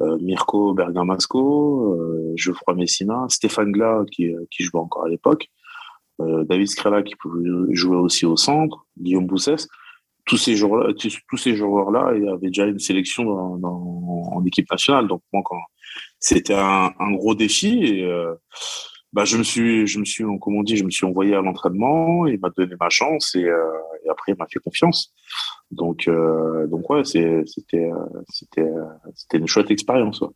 [0.00, 1.96] Mirko Bergamasco,
[2.36, 5.48] Geoffroy Messina, Stéphane Gla qui, qui jouait encore à l'époque,
[6.18, 9.66] David Skrela qui pouvait jouer aussi au centre, Guillaume Boussès.
[10.30, 10.94] Tous ces joueurs-là,
[11.28, 15.08] tous ces joueurs-là, avait déjà une sélection dans, dans, en équipe nationale.
[15.08, 15.60] Donc moi, quand
[16.20, 18.08] c'était un, un, gros défi, et,
[19.12, 21.40] bah, je me suis, je me suis, comme on dit, je me suis envoyé à
[21.40, 22.26] l'entraînement.
[22.26, 23.58] Il m'a donné ma chance et, euh,
[24.04, 25.12] et après il m'a fait confiance.
[25.70, 27.90] Donc, euh, donc ouais, c'était, c'était,
[28.28, 28.70] c'était,
[29.14, 30.20] c'était une chouette expérience.
[30.20, 30.28] Ouais.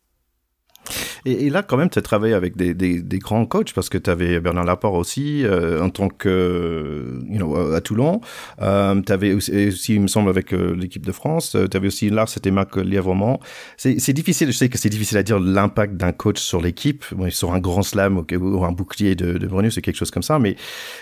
[1.25, 3.97] Et, là, quand même, tu as travaillé avec des, des, des, grands coachs parce que
[3.97, 8.21] tu avais Bernard Laporte aussi euh, en tant que, you know, à Toulon.
[8.61, 11.55] Euh, tu avais aussi, il me semble, avec euh, l'équipe de France.
[11.71, 13.39] Tu avais aussi là, c'était Marc Lièvremont.
[13.77, 17.53] C'est difficile, je sais que c'est difficile à dire l'impact d'un coach sur l'équipe, sur
[17.53, 20.39] un grand slam ou, un bouclier de, de Brenu, c'est quelque chose comme ça.
[20.39, 20.55] Mais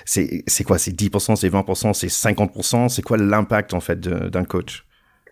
[0.06, 0.78] c'est quoi?
[0.78, 4.86] C'est 10%, c'est 20%, c'est 50% C'est quoi l'impact en fait d'un coach?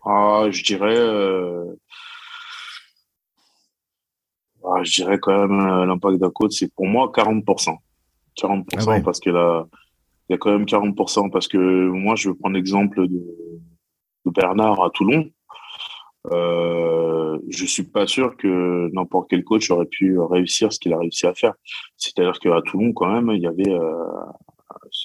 [0.05, 0.97] Ah, Je dirais
[4.63, 7.77] ah, je dirais quand même euh, l'impact d'un coach, c'est pour moi 40%.
[8.37, 9.67] 40% ah parce que là,
[10.29, 13.23] il y a quand même 40% parce que moi, je vais prendre l'exemple de,
[14.25, 15.29] de, Bernard à Toulon.
[16.31, 20.99] Euh, je suis pas sûr que n'importe quel coach aurait pu réussir ce qu'il a
[20.99, 21.53] réussi à faire.
[21.97, 24.05] C'est-à-dire qu'à Toulon, quand même, il y avait, euh,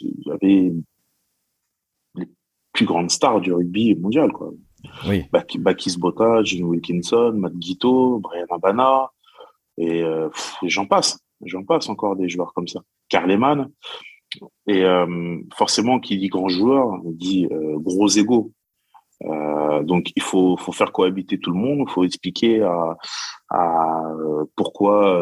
[0.02, 0.72] il y avait
[2.16, 2.26] les
[2.72, 4.50] plus grandes stars du rugby mondial, quoi.
[5.08, 5.24] Oui.
[5.32, 9.10] Bakis Bota, Gene Wilkinson, Matt Guito, Brian Abana,
[9.78, 10.28] et euh,
[10.62, 12.80] j'en passe, j'en passe encore des joueurs comme ça.
[13.08, 13.70] Carleman.
[14.66, 18.08] Et euh, forcément, qui dit grand joueur, dit euh, gros.
[19.22, 21.86] Euh, donc il faut, faire cohabiter tout le monde.
[21.88, 22.96] Il faut expliquer à,
[24.56, 25.20] pourquoi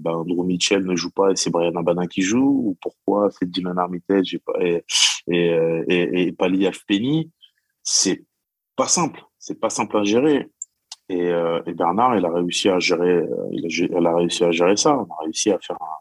[0.00, 3.50] ben, Andrew Mitchell ne joue pas et c'est Brian Abana qui joue, ou pourquoi c'est
[3.50, 4.84] Dylan Armitage et, et,
[5.28, 5.48] et,
[5.88, 6.68] et, et Pali.
[7.82, 8.24] C'est
[8.76, 9.22] pas simple.
[9.38, 10.48] C'est pas simple à gérer.
[11.08, 14.76] Et, euh, et, Bernard, il a réussi à gérer, euh, il a, réussi à gérer
[14.76, 14.96] ça.
[14.96, 15.96] On a réussi à faire un,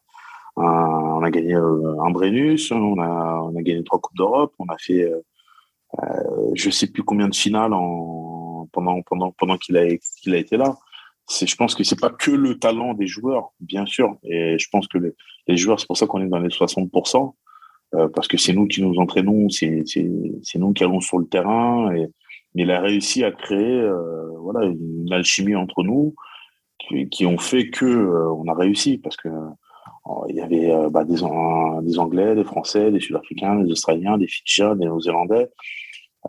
[0.56, 5.04] on a gagné euh, un Brennus, on a, gagné trois coupes d'Europe, on a fait,
[5.04, 10.76] euh, je sais plus combien de finales en pendant pendant pendant qu'il a été là.
[11.30, 14.88] Je pense que c'est pas que le talent des joueurs, bien sûr, et je pense
[14.88, 14.98] que
[15.48, 17.34] les, joueurs, c'est pour ça qu'on est dans les 60%,
[17.96, 19.86] euh, parce que c'est nous qui nous entraînons, c'est
[20.56, 21.92] nous qui allons sur le terrain
[22.56, 26.14] il a réussi à créer euh, voilà une alchimie entre nous
[26.80, 30.72] qui, qui ont fait que euh, on a réussi parce que euh, il y avait
[30.72, 35.50] euh, bah, des, des Anglais, des Français, des Sud-Africains, des Australiens, des Fidjiens, des Néo-Zélandais,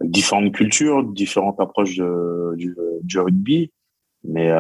[0.00, 3.72] avec différentes cultures, différentes approches de, du, du, rugby,
[4.24, 4.50] mais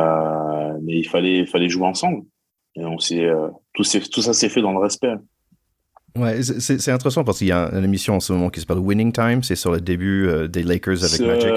[0.82, 2.24] mais il fallait il fallait jouer ensemble
[2.76, 3.28] et on s'est
[3.72, 5.14] tout, tout ça s'est fait dans le respect.
[6.16, 9.10] Ouais, c'est intéressant parce qu'il y a une émission en ce moment qui s'appelle Winning
[9.10, 11.52] Time, c'est sur le début euh, des Lakers avec Magic.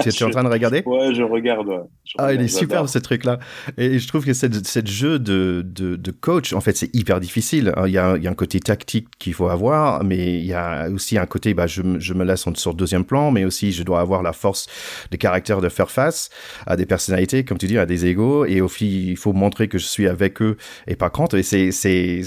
[0.00, 0.84] tu, es en train de regarder?
[0.86, 1.66] Ouais, je regarde.
[1.66, 1.80] Ouais.
[2.18, 3.40] ah, il est super ce truc-là.
[3.76, 7.18] Et je trouve que cette, cette jeu de, de, de, coach, en fait, c'est hyper
[7.18, 7.74] difficile.
[7.84, 10.54] Il y, a, il y a un côté tactique qu'il faut avoir, mais il y
[10.54, 13.72] a aussi un côté, bah, je, je me laisse sur le deuxième plan, mais aussi
[13.72, 14.68] je dois avoir la force
[15.10, 16.30] de caractère de faire face
[16.68, 19.66] à des personnalités, comme tu dis, à des égaux, et au fil, il faut montrer
[19.66, 21.34] que je suis avec eux et pas contre.
[21.34, 22.22] Et c'est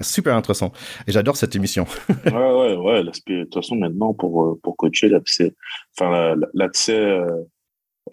[0.00, 0.72] super intéressant.
[1.06, 1.86] Et j'adore cette émission.
[2.26, 3.02] ouais, ouais, ouais.
[3.02, 5.54] L'aspect, de toute façon, maintenant, pour, euh, pour coacher, l'accès,
[5.96, 7.26] enfin, l'accès, euh,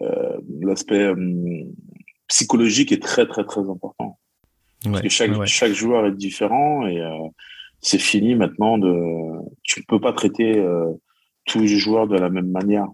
[0.02, 1.10] euh, l'aspect
[2.28, 4.18] psychologique est très, très, très important.
[4.84, 7.02] Parce que chaque, chaque joueur est différent et
[7.80, 8.92] c'est fini maintenant de.
[9.62, 10.64] Tu ne peux pas traiter
[11.46, 12.86] tous les joueurs de la même manière.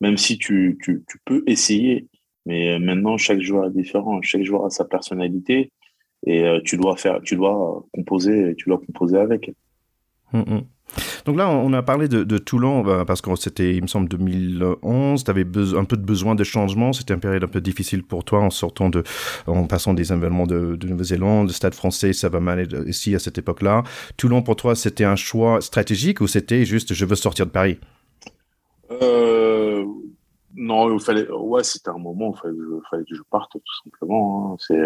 [0.00, 2.06] Même si tu, tu, tu peux essayer,
[2.46, 4.20] mais maintenant, chaque joueur est différent.
[4.22, 5.72] Chaque joueur a sa personnalité
[6.26, 9.52] et euh, tu dois faire, tu dois composer, tu dois composer avec.
[10.32, 10.62] Mm, mm.
[11.24, 14.08] Donc là, on a parlé de, de Toulon bah, parce que c'était, il me semble,
[14.08, 15.24] 2011.
[15.24, 16.92] Tu avais un peu de besoin de changement.
[16.92, 19.02] C'était une période un peu difficile pour toi en sortant de,
[19.46, 23.18] en passant des événements de, de Nouvelle-Zélande, le Stade Français, ça va mal ici à
[23.18, 23.84] cette époque-là.
[24.16, 27.78] Toulon pour toi, c'était un choix stratégique ou c'était juste je veux sortir de Paris?
[28.90, 29.84] Euh,
[30.54, 32.34] Non, il fallait, ouais, c'était un moment.
[32.36, 32.56] Il fallait,
[32.90, 34.52] fallait, que je parte tout simplement.
[34.52, 34.56] Hein.
[34.58, 34.82] C'est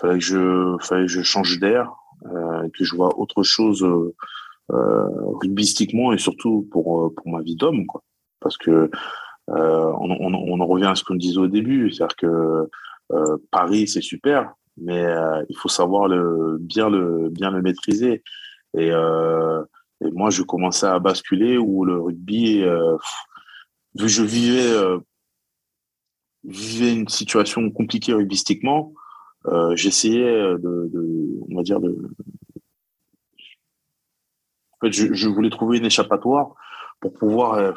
[0.00, 1.92] fallait que je fallait que je change d'air
[2.26, 4.14] euh, que je vois autre chose euh,
[4.72, 5.08] euh,
[5.40, 8.02] rugbystiquement et surtout pour euh, pour ma vie d'homme quoi
[8.40, 8.90] parce que
[9.46, 12.70] on, on, on, en revient à ce qu'on disait au début, c'est-à-dire que
[13.50, 15.04] Paris c'est super, mais
[15.50, 18.22] il faut savoir le bien le bien le maîtriser.
[18.74, 22.64] Et, et moi, je commençais à basculer où le rugby,
[23.96, 24.98] je vivais
[26.44, 28.92] vivais une situation compliquée rugbystiquement,
[29.46, 31.90] euh, j'essayais de, de, on va dire, de,
[34.72, 36.54] en fait, je, je, voulais trouver une échappatoire
[37.00, 37.72] pour pouvoir euh,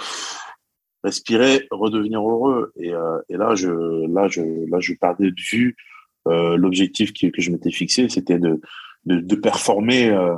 [1.03, 2.71] respirer, redevenir heureux.
[2.77, 3.69] Et, euh, et, là, je,
[4.07, 5.75] là, je, là, je perdais de vue
[6.27, 8.59] euh, l'objectif que, que je m'étais fixé, c'était de,
[9.05, 10.35] de, de, performer euh,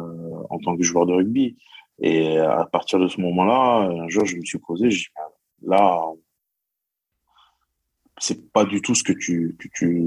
[0.49, 1.57] en tant que joueur de rugby.
[2.01, 5.09] Et à partir de ce moment-là, un jour, je me suis posé, je
[5.63, 6.01] là,
[8.19, 10.03] c'est pas du tout ce que tu, que tu,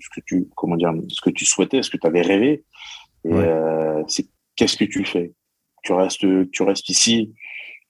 [0.00, 2.64] ce que tu, comment dire, ce que tu souhaitais, ce que tu avais rêvé.
[3.24, 4.26] Et euh, c'est
[4.56, 5.32] qu'est-ce que tu fais?
[5.82, 7.34] Tu restes, tu restes ici,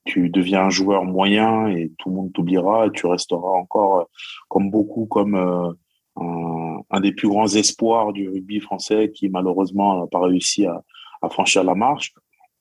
[0.04, 4.08] tu deviens un joueur moyen et tout le monde t'oubliera et tu resteras encore,
[4.48, 5.70] comme beaucoup, comme euh,
[6.16, 10.82] un, un, des plus grands espoirs du rugby français qui malheureusement n'a pas réussi à,
[11.22, 12.12] à franchir la marche.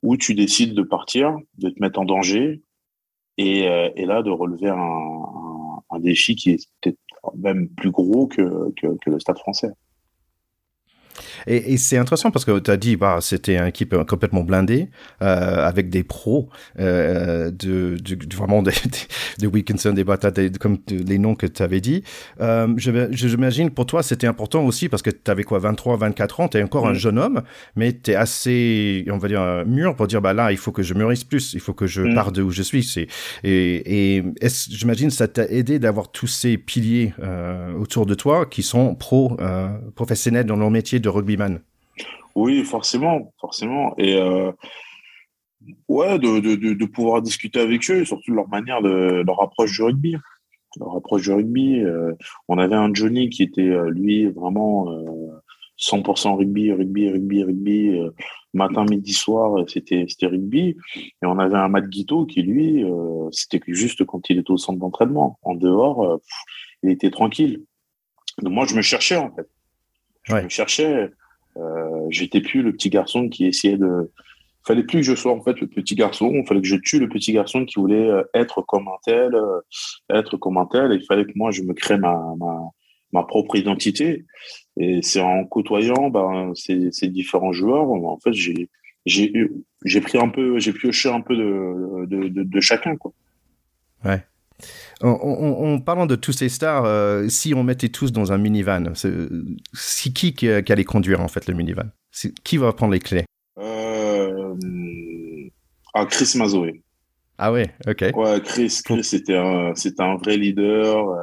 [0.02, 2.62] Ou tu décides de partir, de te mettre en danger
[3.38, 5.43] et, euh, et là de relever un, un
[5.94, 6.98] un défi qui est peut-être
[7.38, 9.72] même plus gros que, que, que le Stade français.
[11.48, 14.90] Et, et c'est intéressant parce que tu as dit, bah, c'était une équipe complètement blindée,
[15.22, 18.72] euh, avec des pros, euh, de, de, vraiment des,
[19.40, 22.04] des Wilkinson, des Bata, comme les noms que tu avais dit.
[22.42, 26.48] Euh, J'imagine pour toi, c'était important aussi parce que tu avais quoi, 23, 24 ans,
[26.48, 27.42] tu es encore un jeune homme,
[27.76, 30.84] mais tu es assez, on va dire, mûr pour dire, bah là, il faut que
[30.84, 32.16] je mûrisse plus, il faut que je mm.
[32.16, 33.08] parte de où je suis.
[33.44, 34.24] Et, et
[34.70, 39.38] j'imagine ça t'a aidé d'avoir tous ces piliers euh, autour de toi qui sont pro,
[39.40, 41.10] euh, professionnels dans leur métier de
[42.36, 43.96] Oui, forcément, forcément.
[43.98, 44.52] Et euh,
[45.88, 49.84] ouais, de, de, de, pouvoir discuter avec eux, surtout leur manière de leur approche du
[49.84, 50.16] rugby.
[50.80, 51.80] Leur approche du rugby.
[51.82, 52.14] Euh,
[52.48, 54.88] on avait un Johnny qui était, euh, lui, vraiment
[55.80, 58.00] 100% rugby, rugby, rugby, rugby.
[58.56, 60.76] matin, midi, soir, c'était c'était rugby.
[60.96, 62.84] Et on avait un Matt Guito qui, lui,
[63.32, 65.38] c'était juste quand il était au centre d'entraînement.
[65.44, 66.20] En dehors,
[66.82, 67.64] il était tranquille.
[68.42, 69.48] Donc moi, je me cherchais, en fait.
[70.24, 71.12] Je me cherchais.
[71.58, 74.12] Euh, J'étais plus le petit garçon qui essayait de.
[74.66, 76.32] Fallait plus que je sois en fait le petit garçon.
[76.34, 79.36] Il fallait que je tue le petit garçon qui voulait euh, être comme un tel,
[79.36, 79.60] euh,
[80.10, 80.94] être comme un tel.
[80.94, 82.62] il fallait que moi je me crée ma ma,
[83.12, 84.26] ma propre identité.
[84.78, 88.70] Et c'est en côtoyant ben, ces, ces différents joueurs, en fait, j'ai
[89.06, 93.12] j'ai pris un peu, j'ai pioché un peu de, de, de, de chacun quoi.
[94.06, 94.24] Ouais.
[95.02, 98.38] En, en, en, parlant de tous ces stars, euh, si on mettait tous dans un
[98.38, 101.90] minivan, c'est qui qui, qui, allait conduire en fait le minivan?
[102.44, 103.26] Qui va prendre les clés?
[103.58, 104.56] Euh,
[105.94, 106.82] ah, Chris Mazoé.
[107.38, 108.06] Ah ouais, ok.
[108.16, 111.10] Ouais, Chris, Chris c'était un, un vrai leader.
[111.10, 111.22] Euh,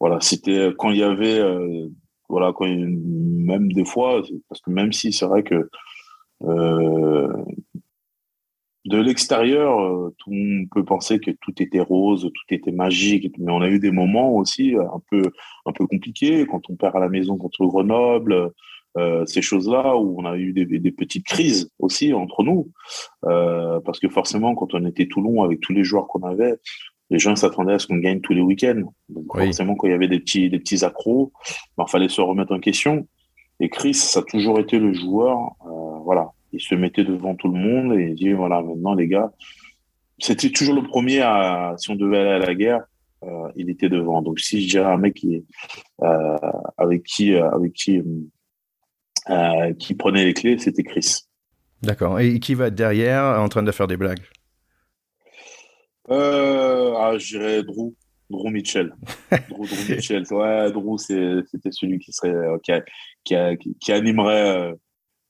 [0.00, 1.88] voilà, c'était quand il y avait, euh,
[2.28, 2.86] voilà, quand il,
[3.46, 5.68] même des fois, parce que même si c'est vrai que
[6.42, 7.28] euh,
[8.86, 13.34] de l'extérieur, euh, tout le monde peut penser que tout était rose, tout était magique,
[13.38, 15.22] mais on a eu des moments aussi un peu
[15.66, 18.52] un peu compliqués quand on perd à la maison contre Grenoble,
[18.96, 22.70] euh, ces choses-là où on a eu des, des, petites crises aussi entre nous,
[23.26, 26.54] euh, parce que forcément quand on était Toulon avec tous les joueurs qu'on avait,
[27.10, 28.84] les gens s'attendaient à ce qu'on gagne tous les week-ends.
[29.10, 32.22] Donc forcément quand il y avait des petits des petits accros, il ben, fallait se
[32.22, 33.06] remettre en question.
[33.60, 37.48] Et Chris, ça a toujours été le joueur, euh, voilà, il se mettait devant tout
[37.48, 39.32] le monde et il dit voilà maintenant les gars
[40.18, 42.82] c'était toujours le premier à si on devait aller à la guerre
[43.22, 44.22] euh, il était devant.
[44.22, 45.44] Donc si je dirais un mec qui
[46.02, 46.36] euh,
[46.76, 48.02] avec qui euh, avec qui
[49.30, 51.22] euh, qui prenait les clés c'était Chris.
[51.82, 52.20] D'accord.
[52.20, 54.22] Et qui va derrière en train de faire des blagues?
[56.08, 57.94] Ah, je dirais Drew.
[58.28, 58.92] Drew Mitchell.
[59.50, 60.24] Drew, Drew Mitchell.
[60.30, 62.72] Ouais, Drew, c'était celui qui serait, qui,
[63.24, 64.74] qui, qui, animerait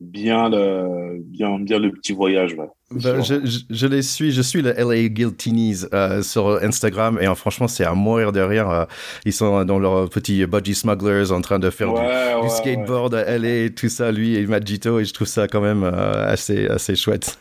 [0.00, 2.54] bien le, bien, bien le petit voyage.
[2.54, 2.68] Ouais.
[2.92, 7.26] Ben, je, je, je, les suis, je suis le LA Guiltinis euh, sur Instagram et
[7.26, 8.70] euh, franchement c'est à mourir de rire.
[8.70, 8.84] Euh,
[9.24, 12.48] ils sont dans leur petit budgie smugglers en train de faire ouais, du, ouais, du,
[12.48, 13.26] skateboard ouais.
[13.26, 16.68] à LA, tout ça, lui et Magito et je trouve ça quand même euh, assez
[16.68, 17.40] assez chouette.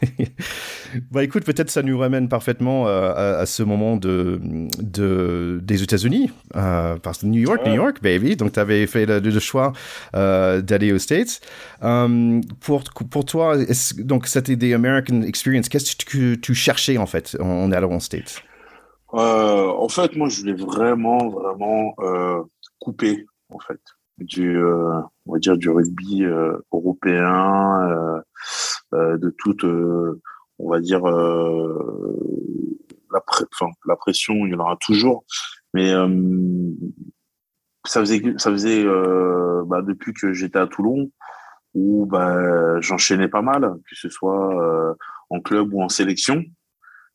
[1.11, 4.41] bah écoute, peut-être ça nous ramène parfaitement euh, à, à, ce moment de,
[4.79, 8.35] de des États-Unis parce que New York, New York, baby.
[8.35, 9.73] Donc tu avais fait le, le choix
[10.11, 11.39] d'aller aux States.
[12.61, 13.57] pour pour toi,
[13.99, 15.21] donc c'était des American
[15.69, 18.41] qu'est-ce que tu cherchais en fait en allant en States?
[19.13, 22.41] Euh, En fait, moi, je voulais vraiment, vraiment euh,
[22.79, 23.79] couper en fait
[24.17, 28.23] du, euh, on va dire, du rugby euh, européen,
[28.93, 31.01] euh, de toute, on va dire,
[33.13, 33.21] la,
[33.87, 35.25] la pression, il y en aura toujours.
[35.73, 35.91] Mais
[37.85, 38.85] ça faisait, ça faisait
[39.65, 41.11] bah, depuis que j'étais à Toulon,
[41.73, 44.95] où bah, j'enchaînais pas mal, que ce soit
[45.29, 46.43] en club ou en sélection.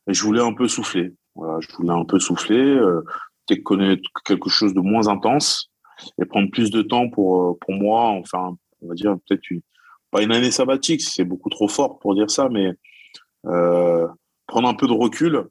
[0.07, 1.13] Et je voulais un peu souffler.
[1.35, 3.03] Voilà, je voulais un peu souffler, euh,
[3.63, 5.69] connaître quelque chose de moins intense
[6.21, 9.61] et prendre plus de temps pour, euh, pour moi, enfin, on va dire peut-être une,
[10.09, 12.71] pas une année sabbatique, c'est beaucoup trop fort pour dire ça, mais
[13.47, 14.07] euh,
[14.47, 15.47] prendre un peu de recul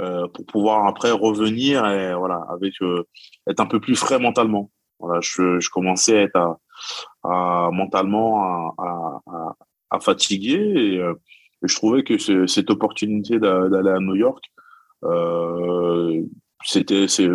[0.00, 3.04] euh, pour pouvoir après revenir et voilà, avec euh,
[3.48, 4.70] être un peu plus frais mentalement.
[5.00, 6.58] Voilà, je, je commençais à être à,
[7.24, 9.56] à mentalement à, à,
[9.90, 11.14] à, fatiguer et, euh,
[11.62, 14.44] et, je trouvais que cette opportunité d'aller à New York
[15.04, 16.22] euh,
[16.64, 17.28] c'était, c'est,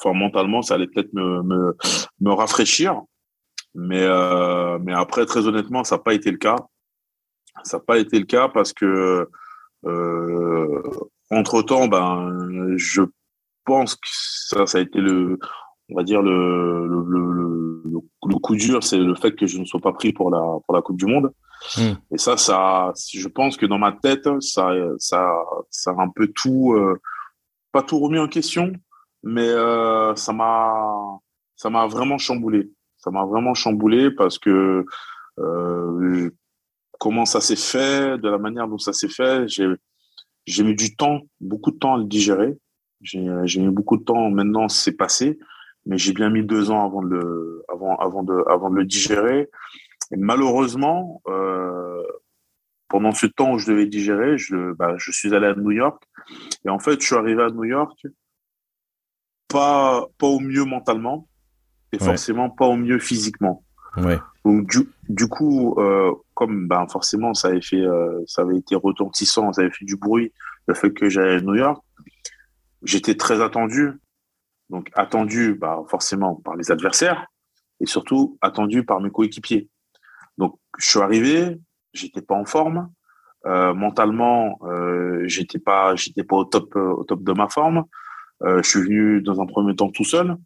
[0.00, 1.76] enfin, mentalement, ça allait peut-être me, me,
[2.20, 3.02] me rafraîchir.
[3.74, 6.56] Mais, euh, mais après, très honnêtement, ça n'a pas été le cas.
[7.64, 9.28] Ça n'a pas été le cas parce que,
[9.84, 10.82] euh,
[11.30, 13.02] entre temps, ben, je
[13.64, 15.38] pense que ça, ça a été le,
[15.88, 17.61] on va dire le, le, le, le
[18.20, 20.82] coup dur, c'est le fait que je ne sois pas pris pour la, pour la
[20.82, 21.32] Coupe du Monde.
[21.76, 21.94] Hmm.
[22.12, 25.32] Et ça, ça, je pense que dans ma tête, ça, ça,
[25.70, 27.00] ça a un peu tout, euh,
[27.70, 28.72] pas tout remis en question,
[29.22, 31.18] mais euh, ça m'a,
[31.56, 32.72] ça m'a vraiment chamboulé.
[32.96, 34.84] Ça m'a vraiment chamboulé parce que
[35.38, 36.30] euh,
[36.98, 39.66] comment ça s'est fait, de la manière dont ça s'est fait, j'ai,
[40.46, 42.56] j'ai mis du temps, beaucoup de temps à le digérer.
[43.00, 44.30] J'ai, j'ai mis beaucoup de temps.
[44.30, 45.38] Maintenant, c'est passé,
[45.86, 48.84] mais j'ai bien mis deux ans avant de le, avant, avant de, avant de le
[48.84, 49.48] digérer.
[50.12, 52.02] Et malheureusement, euh,
[52.88, 56.02] pendant ce temps où je devais digérer, je, bah, je suis allé à New York.
[56.64, 58.06] Et en fait, je suis arrivé à New York
[59.48, 61.28] pas, pas au mieux mentalement
[61.92, 63.64] et forcément pas au mieux physiquement.
[63.98, 64.18] Ouais.
[64.44, 68.74] Donc du, du coup, euh, comme ben forcément ça avait fait, euh, ça avait été
[68.74, 70.32] retentissant, ça avait fait du bruit,
[70.66, 71.82] le fait que j'allais à New York,
[72.82, 73.92] j'étais très attendu.
[74.72, 77.26] Donc attendu, bah, forcément par les adversaires
[77.78, 79.68] et surtout attendu par mes coéquipiers.
[80.38, 81.60] Donc, je suis arrivé,
[81.92, 82.90] j'étais pas en forme.
[83.44, 87.84] Euh, mentalement, euh, j'étais pas, j'étais pas au top, euh, au top de ma forme.
[88.44, 90.36] Euh, je suis venu dans un premier temps tout seul.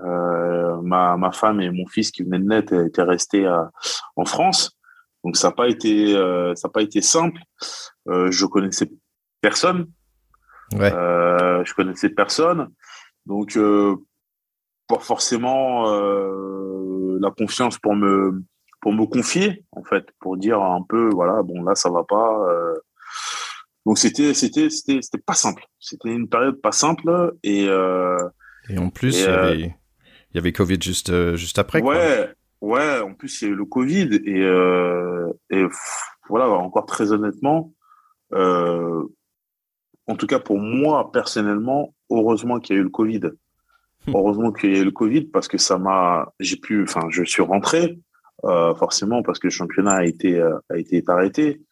[0.00, 3.48] Euh, ma, ma femme et mon fils qui venaient de naître étaient restés
[4.16, 4.78] en France.
[5.24, 6.14] Donc, ça n'a pas été,
[6.54, 7.40] ça n'a pas été simple.
[8.06, 8.90] je connaissais
[9.40, 9.88] personne.
[10.74, 10.90] Ouais.
[10.90, 12.68] je connaissais personne.
[13.26, 13.58] Donc,
[14.88, 15.84] pas forcément
[17.20, 18.42] la confiance pour me
[18.82, 22.50] pour me confier en fait, pour dire un peu voilà bon là ça va pas.
[22.50, 22.74] Euh...
[23.86, 25.64] Donc c'était c'était c'était c'était pas simple.
[25.78, 28.18] C'était une période pas simple et euh...
[28.68, 31.80] et en plus et, il, y avait, il y avait Covid juste euh, juste après.
[31.80, 32.68] Ouais quoi.
[32.68, 35.64] ouais en plus il y a eu le Covid et euh, et
[36.28, 37.72] voilà encore très honnêtement.
[38.34, 39.02] Euh,
[40.08, 43.20] en tout cas pour moi personnellement, heureusement qu'il y a eu le Covid.
[44.08, 47.22] Heureusement qu'il y a eu le Covid parce que ça m'a, j'ai pu, enfin, je
[47.22, 47.98] suis rentré,
[48.44, 51.62] euh, forcément parce que le championnat a été euh, a été arrêté.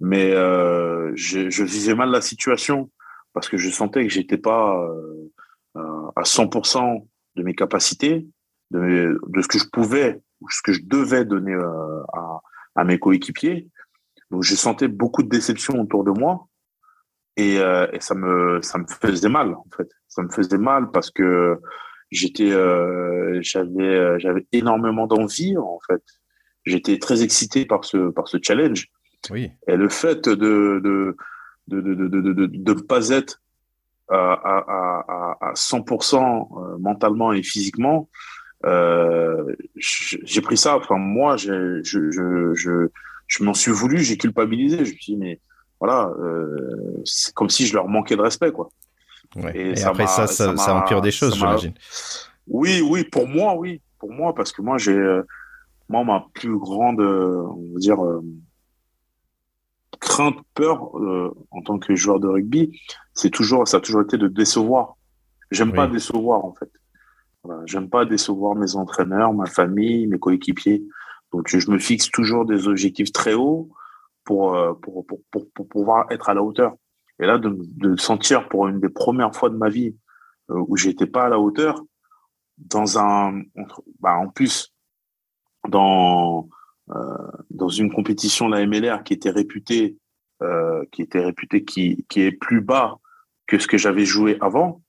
[0.00, 2.90] Mais euh, je, je, vivais mal la situation
[3.34, 4.78] parce que je sentais que j'étais pas
[5.74, 7.06] à 100%
[7.36, 8.26] de mes capacités,
[8.70, 12.40] de, de, ce que je pouvais ou ce que je devais donner à,
[12.76, 13.68] à mes coéquipiers.
[14.30, 16.48] Donc je sentais beaucoup de déception autour de moi
[17.36, 19.88] et, euh, et, ça me ça me faisait mal en fait.
[20.08, 21.58] Ça me faisait mal parce que
[22.10, 26.02] j'étais euh, j'avais euh, j'avais énormément d'envie en fait
[26.64, 28.88] j'étais très excité par ce par ce challenge
[29.30, 29.50] oui.
[29.66, 30.34] et le fait de
[30.80, 31.16] de
[31.68, 33.42] de de de de, de, de pas être
[34.08, 38.08] à, à, à, à 100% euh, mentalement et physiquement
[38.64, 42.10] euh, j'ai pris ça enfin moi je je
[42.54, 42.88] je
[43.26, 45.40] je m'en suis voulu j'ai culpabilisé je me suis dit mais
[45.80, 48.70] voilà euh, c'est comme si je leur manquais de respect quoi
[49.34, 49.52] Ouais.
[49.54, 51.74] Et, et après ça, ça, ça, empire des choses, j'imagine.
[52.46, 55.22] Oui, oui, pour moi, oui, pour moi, parce que moi, j'ai, euh,
[55.88, 58.22] moi, ma plus grande, euh, on va dire, euh,
[59.98, 62.80] crainte, peur euh, en tant que joueur de rugby,
[63.14, 64.96] c'est toujours, ça a toujours été de décevoir.
[65.50, 65.76] J'aime oui.
[65.76, 66.70] pas décevoir, en fait.
[67.42, 70.84] Voilà, J'aime pas décevoir mes entraîneurs, ma famille, mes coéquipiers.
[71.32, 73.70] Donc, je me fixe toujours des objectifs très hauts
[74.26, 76.74] pour, pour, pour, pour, pour pouvoir être à la hauteur.
[77.18, 79.96] Et là, de, de sentir pour une des premières fois de ma vie
[80.50, 81.82] euh, où j'étais pas à la hauteur,
[82.58, 83.42] dans un,
[84.00, 84.72] bah, en plus,
[85.68, 86.48] dans
[86.90, 89.96] euh, dans une compétition la MLR qui était réputée,
[90.42, 92.98] euh, qui était réputée qui qui est plus bas
[93.46, 94.82] que ce que j'avais joué avant,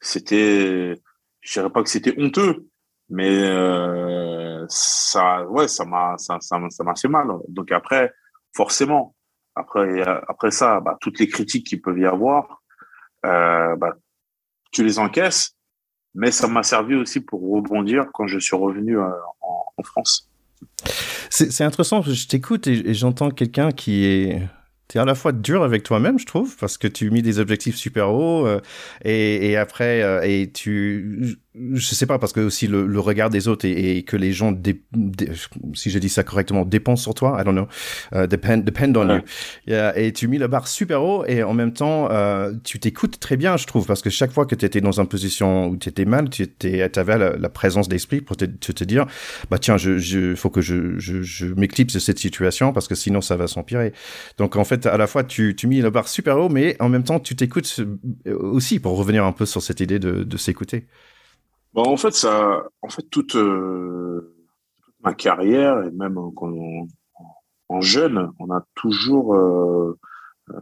[0.00, 1.00] c'était,
[1.40, 2.66] je dirais pas que c'était honteux,
[3.08, 7.28] mais euh, ça, ouais, ça m'a ça ça m'a fait mal.
[7.48, 8.12] Donc après,
[8.54, 9.14] forcément,
[9.54, 12.62] après, après ça, bah, toutes les critiques qu'il peut y avoir,
[13.22, 13.96] bah,
[14.72, 15.56] tu les encaisses,
[16.14, 20.30] mais ça m'a servi aussi pour rebondir quand je suis revenu en, en, France.
[21.30, 24.48] C'est intéressant, je t'écoute et j'entends quelqu'un qui est
[24.98, 28.12] à la fois dur avec toi-même, je trouve, parce que tu mis des objectifs super
[28.12, 28.60] hauts euh,
[29.04, 33.46] et, après euh, et tu je sais pas parce que aussi le, le regard des
[33.46, 34.56] autres et, et que les gens
[35.74, 37.68] si j'ai dit ça correctement dépendent sur toi I don't know
[38.14, 39.22] uh, depend depend on you.
[39.66, 43.20] Yeah, et tu mis la barre super haut et en même temps uh, tu t'écoutes
[43.20, 45.76] très bien je trouve parce que chaque fois que tu étais dans une position où
[45.76, 49.06] tu étais mal tu étais avais la, la présence d'esprit pour te, te, dire
[49.50, 52.94] bah tiens je, je faut que je je, je m'éclipse de cette situation parce que
[52.94, 53.92] sinon ça va s'empirer.
[54.38, 56.88] Donc en fait à la fois tu tu mis la barre super haut mais en
[56.88, 57.80] même temps tu t'écoutes
[58.26, 60.86] aussi pour revenir un peu sur cette idée de, de s'écouter
[61.74, 64.34] Bon, en fait, ça, en fait, toute, euh,
[64.82, 66.52] toute ma carrière et même quand
[67.72, 69.98] en jeune, on a toujours, euh,
[70.50, 70.58] euh,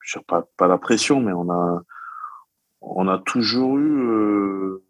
[0.00, 1.82] je sais pas, pas la pression, mais on a,
[2.80, 4.84] on a toujours eu, euh,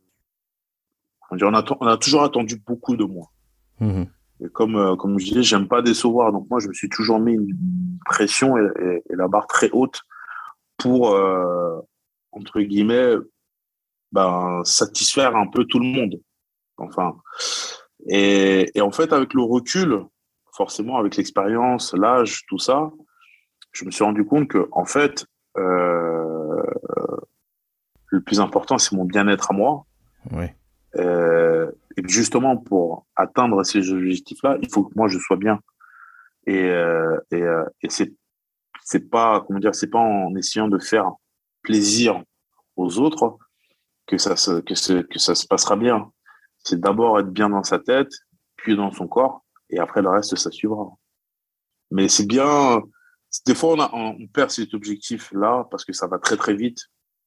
[1.30, 3.30] on, a, on a toujours attendu beaucoup de moi.
[3.80, 4.04] Mmh
[4.38, 7.18] et comme, euh, comme je disais, j'aime pas décevoir, donc moi, je me suis toujours
[7.18, 10.02] mis une pression et, et, et la barre très haute
[10.76, 11.18] pour,
[12.32, 13.14] entre guillemets,
[14.12, 16.20] ben, satisfaire un peu tout le monde.
[16.78, 17.16] Enfin,
[18.08, 20.04] et, et en fait, avec le recul,
[20.52, 22.90] forcément, avec l'expérience, l'âge, tout ça,
[23.72, 25.26] je me suis rendu compte que, en fait,
[25.58, 26.62] euh,
[28.06, 29.84] le plus important, c'est mon bien-être à moi.
[30.32, 30.46] Oui.
[30.96, 35.60] Euh, et justement, pour atteindre ces objectifs-là, il faut que moi je sois bien.
[36.46, 38.14] Et, euh, et, euh, et c'est
[38.82, 41.10] c'est pas comment dire, c'est pas en essayant de faire
[41.62, 42.22] plaisir
[42.76, 43.36] aux autres
[44.06, 46.10] que ça se, que, ce, que ça se passera bien.
[46.58, 48.12] C'est d'abord être bien dans sa tête,
[48.56, 50.88] puis dans son corps, et après le reste, ça suivra.
[51.90, 52.82] Mais c'est bien.
[53.46, 56.78] Des fois, on, a, on perd cet objectif-là parce que ça va très très vite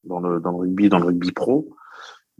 [0.03, 1.75] dans le, dans le rugby, dans le rugby pro.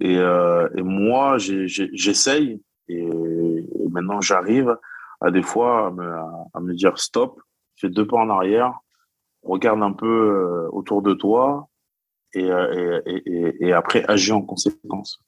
[0.01, 4.77] Et, euh, et moi, j'essaye et, et, maintenant j'arrive
[5.21, 6.15] à des fois à me,
[6.53, 7.39] à me dire stop,
[7.75, 8.79] fais deux pas en arrière,
[9.43, 11.67] regarde un peu euh, autour de toi
[12.35, 15.19] euh, et, et, et, après agir en conséquence.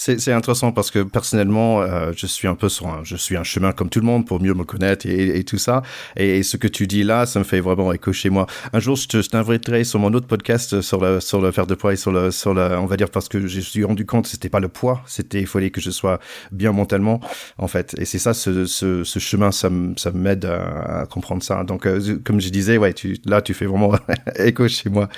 [0.00, 3.42] C'est intéressant parce que personnellement, euh, je suis un peu sur un, je suis un
[3.42, 5.82] chemin comme tout le monde pour mieux me connaître et, et tout ça.
[6.14, 8.46] Et, ce que tu dis là, ça me fait vraiment écho chez moi.
[8.72, 11.94] Un jour, je t'inviterai sur mon autre podcast sur le sur le faire de poids
[11.94, 14.48] et sur le sur le, on va dire parce que je suis rendu compte, c'était
[14.48, 16.20] pas le poids, c'était il fallait que je sois
[16.52, 17.20] bien mentalement
[17.58, 17.96] en fait.
[17.98, 21.64] Et c'est ça, ce, ce, ce, chemin, ça ça m'aide à, à, comprendre ça.
[21.64, 23.96] Donc euh, comme je disais, ouais, tu là, tu fais vraiment
[24.36, 25.08] écho chez moi.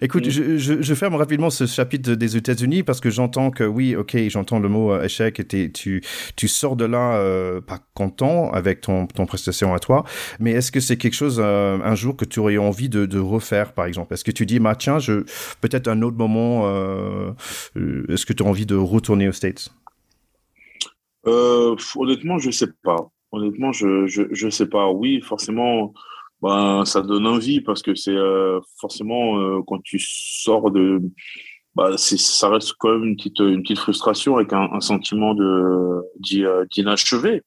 [0.00, 0.30] Écoute, mm.
[0.30, 4.27] je, je, je ferme rapidement ce chapitre des États-Unis parce que j'entends que oui, ok,
[4.30, 6.02] j'entends le mot euh, échec et tu,
[6.36, 10.04] tu sors de là euh, pas content avec ton, ton prestation à toi,
[10.40, 13.72] mais est-ce que c'est quelque chose euh, un jour que tu aurais envie de, refaire,
[13.72, 14.14] par exemple?
[14.14, 14.98] Est-ce que tu dis, bah, tiens,
[15.60, 16.68] peut-être un autre moment,
[17.74, 19.68] est-ce que tu as envie de retourner aux States?
[21.24, 23.10] Honnêtement, je sais pas.
[23.32, 24.90] Honnêtement, je, je, je sais pas.
[24.90, 25.92] Oui, forcément,
[26.40, 28.16] ben, ça donne envie parce que c'est
[28.80, 31.00] forcément quand tu sors de
[31.78, 36.02] bah, ça reste quand même une petite, une petite frustration avec un, un sentiment de
[36.74, 37.44] d'inachevé.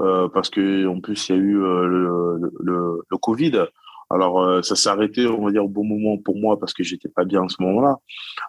[0.00, 3.64] Euh, parce que en plus il y a eu euh, le, le, le, Covid.
[4.10, 6.82] Alors euh, ça s'est arrêté, on va dire au bon moment pour moi parce que
[6.82, 7.96] j'étais pas bien à ce moment-là.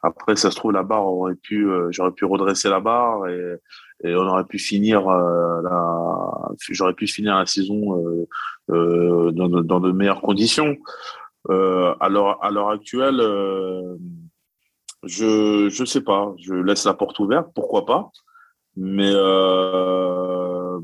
[0.03, 3.55] Après ça se trouve la barre aurait pu, euh, j'aurais pu redresser la barre et,
[4.03, 8.25] et on aurait pu finir la, j'aurais pu finir la saison
[8.67, 10.75] dans, dans de meilleures conditions.
[11.47, 13.21] l'heure à l'heure actuelle
[15.05, 16.33] je je sais pas.
[16.39, 18.11] Je laisse la porte ouverte, pourquoi pas.
[18.75, 20.79] Mais euh,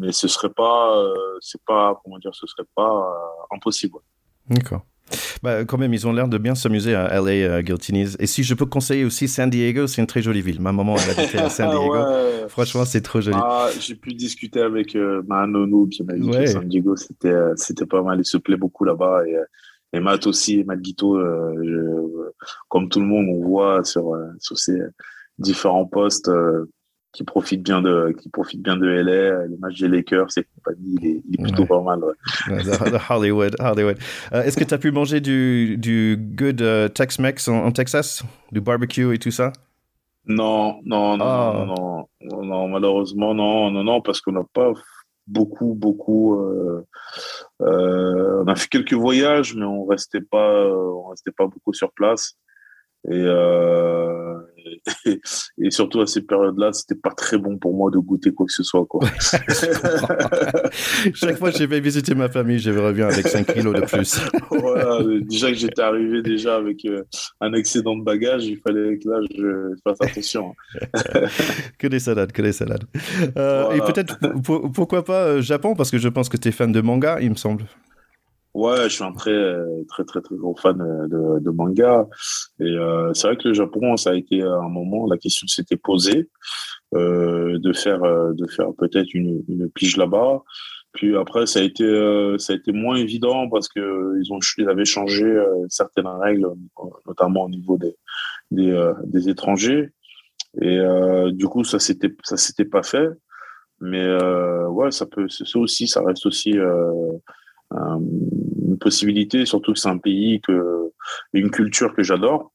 [0.00, 3.98] mais ce serait pas euh, c'est pas comment dire ce serait pas euh, impossible.
[4.48, 4.82] D'accord.
[5.42, 8.14] Bah, quand même, ils ont l'air de bien s'amuser à LA, uh, Guiltinis.
[8.18, 10.60] Et si je peux conseiller aussi San Diego, c'est une très jolie ville.
[10.60, 11.94] Ma maman, elle habitait à San Diego.
[11.94, 12.48] ouais.
[12.48, 13.36] Franchement, c'est trop joli.
[13.40, 16.44] Ah, J'ai pu discuter avec euh, ma nono qui m'a dit ouais.
[16.44, 18.18] que San Diego, c'était c'était pas mal.
[18.20, 19.22] Il se plaît beaucoup là-bas.
[19.26, 19.36] Et,
[19.92, 22.30] et Matt aussi, Matt Guito, euh, je,
[22.68, 24.78] comme tout le monde, on voit sur, euh, sur ces
[25.38, 26.66] différents postes euh,
[27.12, 30.96] qui profitent bien de qui profitent bien de LA, les matchs des Lakers et compagnie,
[31.00, 31.68] il est, il est plutôt ouais.
[31.68, 32.00] pas mal.
[32.04, 32.62] Ouais.
[32.90, 33.98] the, Hollywood, Hollywood.
[34.30, 38.22] Est-ce que tu as pu manger du, du good uh, Tex-Mex en, en, Texas,
[38.52, 39.52] du barbecue et tout ça?
[40.26, 41.64] Non, non, non, oh.
[41.64, 44.74] non, non, non, malheureusement non, non, non, parce qu'on n'a pas
[45.28, 46.40] beaucoup, beaucoup.
[46.40, 46.86] Euh,
[47.62, 51.92] euh, on a fait quelques voyages, mais on restait pas, on restait pas beaucoup sur
[51.92, 52.36] place.
[53.06, 54.34] Et, euh,
[55.58, 58.52] et, surtout à ces périodes-là, c'était pas très bon pour moi de goûter quoi que
[58.52, 58.84] ce soit.
[58.86, 59.06] Quoi.
[61.14, 64.20] Chaque fois que j'ai vais visiter ma famille, je reviens avec 5 kilos de plus.
[64.50, 67.04] voilà, déjà que j'étais arrivé déjà avec euh,
[67.40, 70.54] un excédent de bagages, il fallait que là je fasse attention.
[71.78, 72.84] que des salades, que des salades.
[73.36, 74.18] Euh, et peut-être,
[74.72, 77.36] pourquoi pas Japon, parce que je pense que tu es fan de manga, il me
[77.36, 77.64] semble.
[78.54, 79.54] Ouais, je suis un très,
[79.88, 82.08] très, très, très gros fan de, de manga.
[82.58, 85.46] Et euh, c'est vrai que le Japon, ça a été à un moment, la question
[85.46, 86.28] s'était posée
[86.94, 90.42] euh, de faire, euh, de faire peut-être une, une pige là-bas.
[90.92, 94.38] Puis après, ça a été, euh, ça a été moins évident parce que ils ont,
[94.56, 96.48] ils avaient changé euh, certaines règles,
[97.06, 97.94] notamment au niveau des,
[98.50, 99.90] des, des étrangers.
[100.60, 100.80] Et
[101.32, 103.10] du coup, ça s'était, ça s'était pas fait.
[103.80, 104.08] Mais
[104.66, 106.54] ouais, ça peut, c'est aussi, ça reste aussi
[107.70, 110.92] une possibilité, surtout que c'est un pays que
[111.32, 112.52] une culture que j'adore,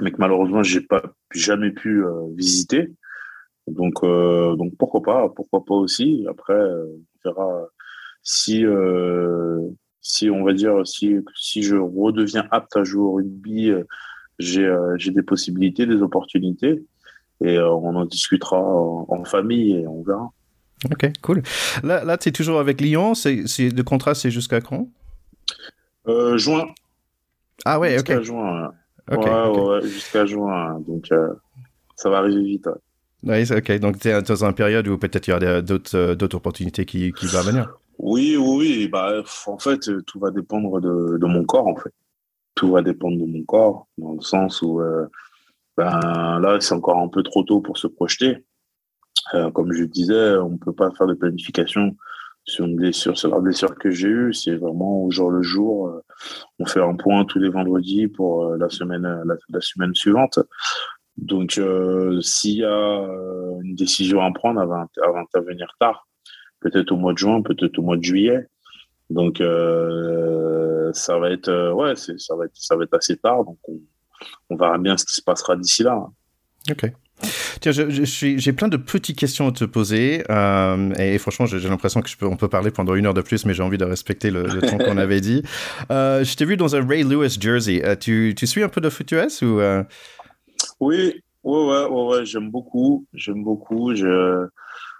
[0.00, 2.92] mais que malheureusement j'ai pas jamais pu euh, visiter.
[3.66, 6.26] Donc euh, donc pourquoi pas, pourquoi pas aussi.
[6.28, 7.66] Après on verra
[8.22, 9.60] si euh,
[10.00, 13.72] si on va dire si si je redeviens apte à jouer au rugby,
[14.38, 16.84] j'ai j'ai des possibilités, des opportunités
[17.42, 20.32] et on en discutera en famille et on verra.
[20.86, 21.42] Ok, cool.
[21.82, 23.14] Là, là tu es toujours avec Lyon.
[23.14, 24.88] C'est, le contrat, c'est jusqu'à quand?
[26.08, 26.68] Euh, Juin.
[27.64, 28.24] Ah ouais, jusqu'à ok.
[28.24, 28.72] Juin.
[29.10, 30.80] Ouais, jusqu'à juin.
[30.86, 31.34] Donc, euh,
[31.96, 32.68] ça va arriver vite.
[33.22, 33.50] Ouais.
[33.52, 33.78] ok.
[33.78, 36.86] Donc, tu es dans une période où peut-être il y a d'autres, euh, d'autres opportunités
[36.86, 37.74] qui, qui vont venir.
[37.98, 41.92] Oui, oui, Bah, en fait, tout va dépendre de, de, mon corps, en fait.
[42.54, 44.80] Tout va dépendre de mon corps, dans le sens où,
[45.76, 48.38] ben, là, c'est encore un peu trop tôt pour se projeter.
[49.34, 51.96] Euh, comme je disais, on ne peut pas faire de planification
[52.44, 54.34] sur une blessure, sur la blessure que j'ai eue.
[54.34, 55.88] C'est vraiment au jour le jour.
[55.88, 56.02] Euh,
[56.58, 60.38] on fait un point tous les vendredis pour euh, la semaine, la, semaine suivante.
[61.16, 61.60] Donc,
[62.22, 63.06] s'il y a
[63.62, 66.08] une décision à prendre, avant d'intervenir tard,
[66.60, 68.46] peut-être au mois de juin, peut-être au mois de juillet.
[69.10, 73.44] Donc, ça va être, ouais, ça va être, ça va être assez tard.
[73.44, 73.80] Donc, on,
[74.48, 76.06] on verra bien ce qui se passera d'ici là.
[76.70, 76.90] Ok.
[77.60, 80.24] Tiens, j'ai plein de petites questions à te poser.
[80.30, 83.20] Euh, et, franchement, j'ai, l'impression que je peux, on peut parler pendant une heure de
[83.20, 85.42] plus, mais j'ai envie de respecter le, temps qu'on avait dit.
[85.90, 87.84] Euh, je t'ai vu dans un Ray Lewis jersey.
[87.84, 89.60] Euh, tu, tu suis un peu de foot US ou
[90.80, 93.06] Oui, ouais, ouais, ouais, j'aime beaucoup.
[93.12, 93.94] J'aime beaucoup.
[93.94, 94.46] Je...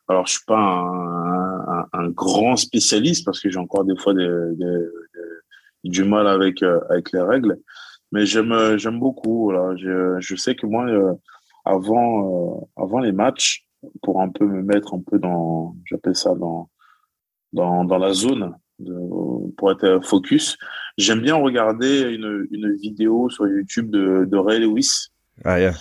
[0.08, 4.28] Alors, je suis pas un, un, grand spécialiste parce que j'ai encore des fois des,
[5.84, 7.58] du mal avec, avec les règles.
[8.12, 9.44] Mais j'aime, j'aime beaucoup.
[9.44, 9.76] Voilà.
[9.76, 10.86] Je, je sais que moi,
[11.70, 13.66] avant, euh, avant les matchs
[14.02, 16.68] pour un peu me mettre un peu dans, j'appelle ça dans,
[17.52, 18.94] dans, dans la zone de,
[19.56, 20.58] pour être focus.
[20.98, 25.10] J'aime bien regarder une, une vidéo sur YouTube de, de Ray Lewis.
[25.44, 25.74] Ah, yeah.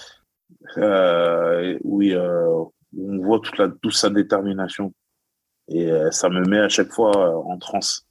[0.77, 2.63] euh, où, euh,
[2.97, 4.93] on voit toute, la, toute sa détermination.
[5.67, 7.13] Et euh, ça me met à chaque fois
[7.45, 8.07] en transe.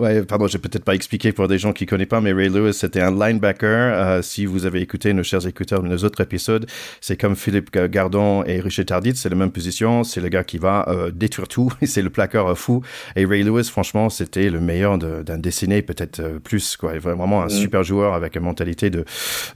[0.00, 2.74] Ouais, pardon, j'ai peut-être pas expliqué pour des gens qui connaissent pas, mais Ray Lewis,
[2.74, 3.68] c'était un linebacker.
[3.68, 6.66] Euh, si vous avez écouté nos chers écouteurs de nos autres épisodes,
[7.00, 10.04] c'est comme Philippe Gardon et Richard Tardit, c'est la même position.
[10.04, 11.72] C'est le gars qui va euh, détruire tout.
[11.82, 12.80] c'est le plaqueur fou.
[13.16, 16.96] Et Ray Lewis, franchement, c'était le meilleur d'un décennie, peut-être euh, plus, quoi.
[16.96, 17.50] Vraiment un mm.
[17.50, 19.04] super joueur avec une mentalité de,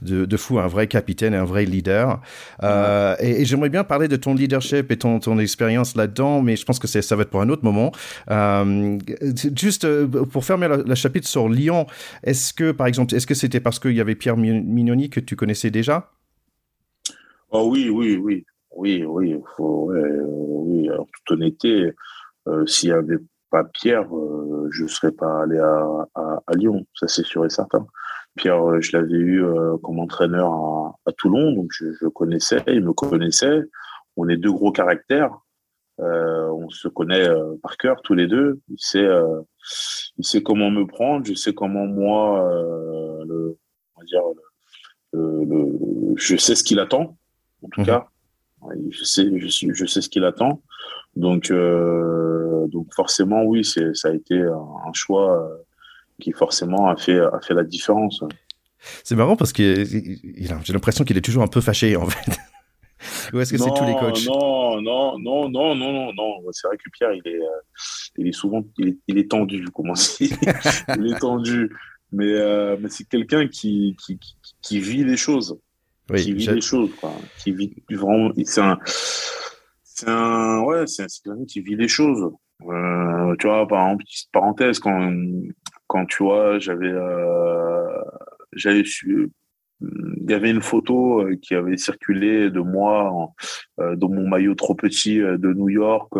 [0.01, 2.19] de, de, fou, un vrai capitaine et un vrai leader.
[2.63, 6.57] Euh, et, et j'aimerais bien parler de ton leadership et ton, ton expérience là-dedans, mais
[6.57, 7.93] je pense que ça va être pour un autre moment.
[8.29, 8.97] Euh,
[9.55, 9.87] juste
[10.33, 11.85] pour fermer le, chapitre sur Lyon,
[12.23, 15.37] est-ce que, par exemple, est-ce que c'était parce qu'il y avait Pierre Mignoni que tu
[15.37, 16.11] connaissais déjà?
[17.51, 18.45] Oh, Oui, oui, oui.
[18.75, 19.35] Oui, oui.
[19.35, 21.93] En toute honnêteté,
[22.47, 23.19] euh, s'il n'y avait
[23.51, 26.85] pas Pierre, euh, je ne serais pas allé à, Lyon.
[26.95, 27.85] Ça, c'est sûr et certain.
[28.35, 29.45] Pierre, euh, je l'avais eu
[29.83, 33.61] comme entraîneur à, à Toulon, donc je, je, connaissais, il me connaissait.
[34.17, 35.37] On est deux gros caractères.
[35.99, 37.27] On se connaît
[37.61, 38.59] par cœur tous les deux.
[38.69, 39.07] Il sait,
[40.17, 41.25] il sait comment me prendre.
[41.25, 42.49] Je sais comment moi,
[43.25, 43.57] le,
[43.95, 44.21] on va dire,
[45.13, 47.17] le, le, je sais ce qu'il attend.
[47.61, 47.85] En tout mhm.
[47.85, 48.07] cas,
[48.89, 50.61] je sais, je, je sais ce qu'il attend.
[51.15, 55.49] Donc, donc forcément, oui, c'est, ça a été un, choix
[56.19, 58.23] qui forcément a fait, a fait la différence.
[59.03, 62.37] C'est marrant parce que j'ai l'impression qu'il est toujours un peu fâché en fait.
[63.31, 66.39] Ou est-ce que c'est tous les coachs Non, non, non, non, non, non, non.
[66.51, 67.61] C'est vrai que Pierre, il est, euh,
[68.17, 71.69] il est souvent, il est, il est tendu, comment Il est tendu.
[72.11, 75.57] Mais, euh, mais c'est quelqu'un qui, qui, qui, qui, vit les choses.
[76.09, 77.11] Oui, qui vit les choses, quoi.
[77.39, 78.31] Qui vit vraiment.
[78.45, 78.77] C'est un,
[79.83, 82.31] c'est un, ouais, c'est quelqu'un qui vit les choses.
[82.67, 85.13] Euh, tu vois, par exemple, petite parenthèse, quand,
[85.87, 88.01] quand tu vois, j'avais, euh,
[88.53, 89.31] j'avais su,
[90.23, 93.33] il y avait une photo euh, qui avait circulé de moi
[93.79, 96.13] euh, dans mon maillot trop petit euh, de New York,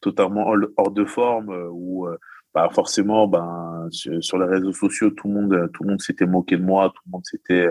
[0.00, 2.08] totalement hors de forme, où
[2.54, 6.56] bah forcément, ben sur, les réseaux sociaux, tout le monde, tout le monde s'était moqué
[6.56, 7.68] de moi, tout le monde s'était,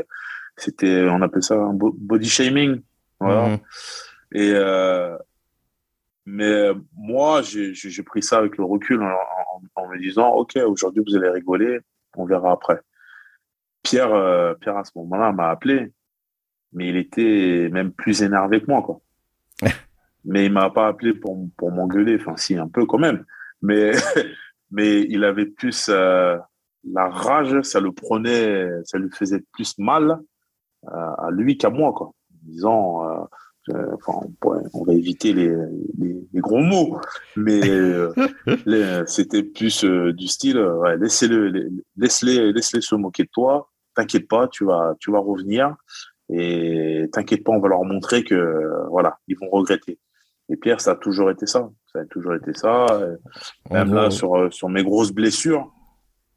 [0.56, 2.82] c'était, on appelle ça un body shaming,
[3.20, 3.50] voilà.
[3.50, 3.58] Mmh.
[4.34, 4.54] Et
[6.26, 9.04] mais moi, j'ai pris ça avec le recul
[9.76, 11.80] en me disant, ok, aujourd'hui vous allez rigoler,
[12.16, 12.80] on verra après.
[13.84, 15.92] Pierre, euh, Pierre à ce moment-là m'a appelé,
[16.74, 19.02] mais il était même plus énervé que moi, quoi.
[20.26, 23.26] mais il m'a pas appelé pour, pour m'engueuler, enfin si un peu quand même,
[23.62, 23.92] mais
[24.72, 26.38] mais il avait plus euh,
[26.90, 30.20] la rage, ça le prenait, ça lui faisait plus mal
[30.86, 32.08] euh, à lui qu'à moi, quoi.
[32.08, 33.30] En disant,
[33.70, 34.28] enfin,
[34.74, 35.54] on, va éviter les,
[36.00, 37.00] les, gros mots,
[37.36, 37.62] mais
[39.06, 44.66] c'était plus du style, ouais, laissez-le, laisse-les, laisse-les se moquer de toi t'inquiète pas, tu
[44.66, 45.76] vas, tu vas revenir
[46.30, 50.00] et t'inquiète pas, on va leur montrer que voilà, ils vont regretter.
[50.50, 51.70] Et Pierre, ça a toujours été ça.
[51.92, 52.86] Ça a toujours été ça.
[53.70, 55.72] Même là, sur, sur mes grosses blessures,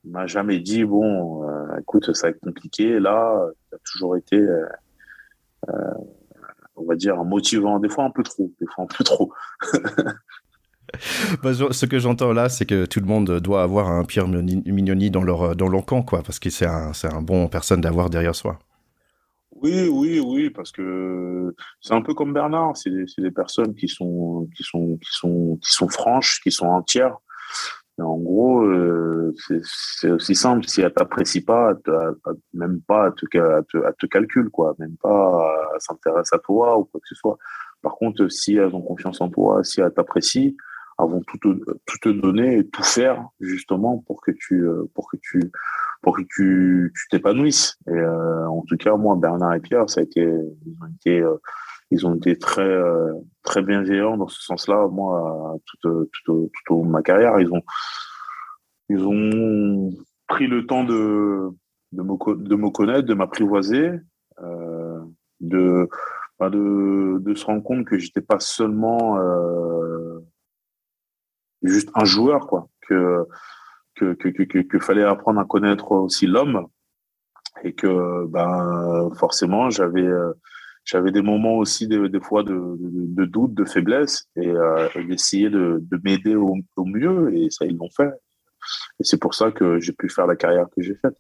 [0.05, 3.01] il m'a jamais dit bon, euh, écoute, ça va être compliqué.
[3.01, 4.67] Là, ça a toujours été, euh,
[5.71, 5.95] euh,
[6.77, 7.79] on va dire, motivant.
[7.79, 9.33] Des fois un peu trop, des fois un peu trop.
[11.43, 15.11] Bah, ce que j'entends là, c'est que tout le monde doit avoir un Pierre Mignoni
[15.11, 18.35] dans leur, dans leur camp, quoi, parce que c'est un, un bon personne d'avoir derrière
[18.35, 18.59] soi.
[19.63, 23.89] Oui, oui, oui, parce que c'est un peu comme Bernard, c'est des, des, personnes qui
[23.89, 27.17] sont, qui, sont, qui, sont, qui sont franches, qui sont entières.
[27.99, 29.33] en gros, euh,
[29.63, 31.73] c'est aussi simple, si elle t'apprécie pas,
[32.53, 37.01] même pas, à te, te, te calcule, quoi, même pas s'intéresse à toi ou quoi
[37.01, 37.39] que ce soit.
[37.81, 40.53] Par contre, si elles ont confiance en toi, si elles t'apprécient,
[40.99, 41.49] avons tout te,
[41.87, 45.51] tout te donner et tout faire justement pour que tu euh, pour que tu
[46.03, 47.77] pour que tu tu t'épanouisses.
[47.89, 51.21] Et euh, en tout cas moi Bernard et Pierre ça a été ils ont été
[51.21, 51.37] euh,
[51.91, 52.81] ils ont été très
[53.43, 57.41] très bienveillants dans ce sens-là moi toute toute toute au ma carrière.
[57.41, 57.63] Ils ont
[58.89, 59.91] ils ont
[60.29, 61.51] pris le temps de
[61.93, 63.91] de me de me connaître de m'apprivoiser
[65.41, 65.89] de
[66.39, 69.19] bah, de de se rendre compte que j'étais pas seulement
[71.65, 72.69] juste un joueur, quoi.
[72.87, 73.27] Que
[74.81, 76.67] fallait apprendre à connaître aussi l'homme
[77.63, 84.29] et que ben forcément j'avais euh, des moments aussi des, fois de, doute de faiblesse
[84.37, 88.11] et, euh, d'essayer de, de m'aider au, au, mieux et ça ils l'ont fait
[88.99, 91.17] et c'est pour ça que j'ai pu faire la carrière que j'ai faite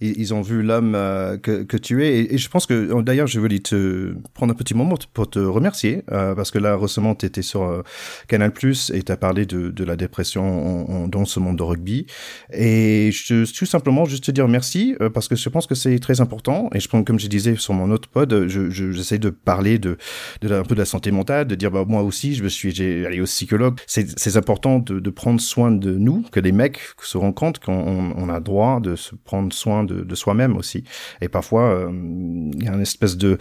[0.00, 2.34] ils, ont vu l'homme euh, que, que, tu es.
[2.34, 5.38] Et, je pense que, oh, d'ailleurs, je voulais te prendre un petit moment pour te
[5.38, 7.82] remercier, euh, parce que là, récemment, tu étais sur euh,
[8.28, 12.06] Canal Plus et tu as parlé de, de la dépression dans ce monde de rugby.
[12.52, 16.20] Et je tout simplement juste te dire merci, parce que je pense que c'est très
[16.20, 16.70] important.
[16.74, 19.78] Et je pense, comme je disais sur mon autre pod, j'essaie je, j'essaie de parler
[19.78, 19.96] de,
[20.42, 22.74] de un peu de la santé mentale, de dire, bah, moi aussi, je me suis
[22.74, 23.78] j'ai allé au psychologue.
[23.86, 28.12] C'est important de, de prendre soin de nous, que les mecs se rendent compte qu'on
[28.16, 30.84] on a droit de se prendre soin de, soi-même aussi.
[31.20, 33.38] Et parfois, euh, il y a une espèce de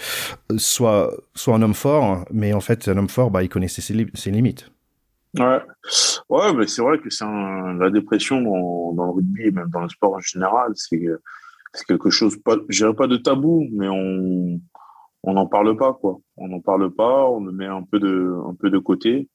[0.57, 4.31] soit soit un homme fort, mais en fait, un homme fort, bah, il connaissait ses,
[4.31, 4.71] limites.
[5.37, 5.61] Ouais,
[6.29, 10.13] ouais, mais c'est vrai que c'est la dépression dans, le rugby même dans le sport
[10.13, 11.05] en général, c'est
[11.73, 14.59] c'est quelque chose pas, je dirais pas de tabou, mais on
[15.23, 16.17] on n'en parle pas quoi.
[16.37, 19.29] On n'en parle pas, on le met un peu de un peu de côté.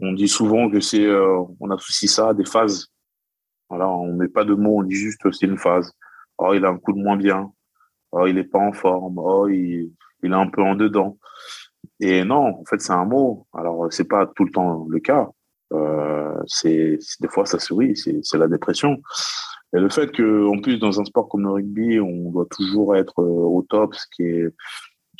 [0.00, 2.88] On dit souvent que c'est euh, on associe ça à des phases.
[3.68, 5.92] Voilà, on met pas de mots, on dit juste c'est une phase.
[6.38, 7.52] Oh, il a un coup de moins bien.
[8.12, 9.18] Oh, il est pas en forme.
[9.18, 11.18] Oh, il, il est un peu en dedans.
[12.00, 13.46] Et non, en fait, c'est un mot.
[13.54, 15.28] Alors, c'est pas tout le temps le cas.
[15.72, 19.00] Euh, c'est des fois ça sourit, c'est la dépression.
[19.74, 22.94] Et le fait que, en plus, dans un sport comme le rugby, on doit toujours
[22.96, 24.46] être euh, au top, ce qui est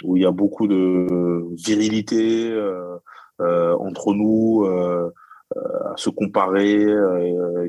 [0.03, 2.97] où il y a beaucoup de virilité euh,
[3.41, 5.11] euh, entre nous, euh,
[5.57, 6.85] euh à se comparer,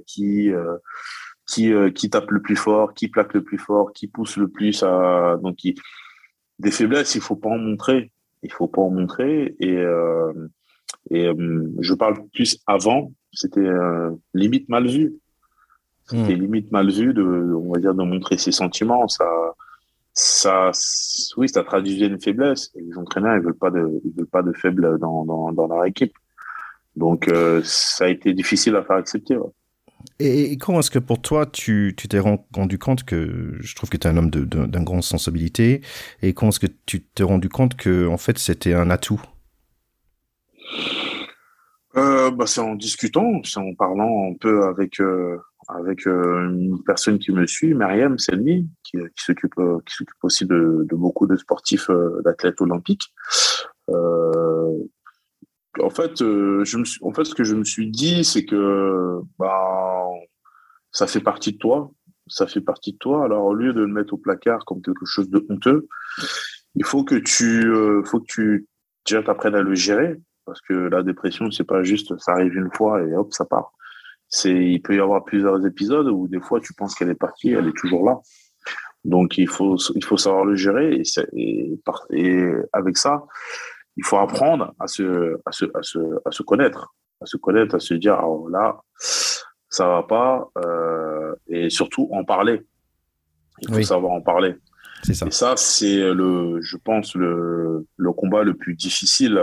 [0.08, 0.50] qui
[1.48, 4.48] qui, euh, qui tape le plus fort, qui plaque le plus fort, qui pousse le
[4.48, 5.58] plus à donc
[6.60, 10.34] des faiblesses, il faut pas en montrer, il faut pas en montrer et euh,
[11.12, 13.70] et euh, je parle plus avant, c'était
[14.34, 15.16] limite mal vu.
[16.08, 16.40] C'était hmm.
[16.40, 19.26] limite mal vu de on va dire de montrer ses sentiments, ça
[20.14, 20.72] ça
[21.38, 24.44] oui, ça traduisait une faiblesse et les entraîneurs ils veulent pas de ils veulent pas
[24.44, 26.14] de faibles dans dans dans leur équipe.
[26.96, 27.30] Donc
[27.64, 29.36] ça a été difficile à faire accepter.
[29.38, 29.52] Ouais.
[30.20, 34.08] Et, comment est-ce que pour toi, tu t'es rendu compte que je trouve que tu
[34.08, 35.82] es un homme d'un grand sensibilité,
[36.22, 39.22] et comment est-ce que tu t'es rendu compte que en fait c'était un atout?
[41.98, 45.38] Euh, bah, c'est en discutant, c'est en parlant un peu avec euh,
[45.68, 49.56] avec une personne qui me suit, Mariam Selmi, qui, qui s'occupe
[50.22, 51.90] aussi de, de, beaucoup de sportifs
[52.24, 53.14] d'athlètes olympiques.
[53.90, 59.22] en fait, je me suis, en fait, ce que je me suis dit, c'est que
[59.40, 59.85] bah,
[60.96, 61.92] ça fait partie de toi,
[62.28, 63.26] ça fait partie de toi.
[63.26, 65.88] Alors au lieu de le mettre au placard comme quelque chose de honteux,
[66.76, 67.70] il faut que tu,
[68.06, 68.68] faut que tu
[69.06, 70.16] déjà t'apprennes à le gérer
[70.46, 73.74] parce que la dépression, c'est pas juste ça arrive une fois et hop, ça part.
[74.30, 77.52] C'est, il peut y avoir plusieurs épisodes où des fois tu penses qu'elle est partie,
[77.52, 78.20] elle est toujours là.
[79.04, 81.78] Donc il faut, il faut savoir le gérer et,
[82.12, 83.26] et, avec ça,
[83.98, 87.76] il faut apprendre à se, à se, à se, à se connaître, à se connaître,
[87.76, 88.80] à se dire oh là,
[89.76, 92.66] ça va pas, euh, et surtout en parler.
[93.62, 94.56] Il faut savoir en parler.
[95.04, 95.28] C'est ça.
[95.28, 99.38] Et ça, c'est le, je pense le, le combat le plus difficile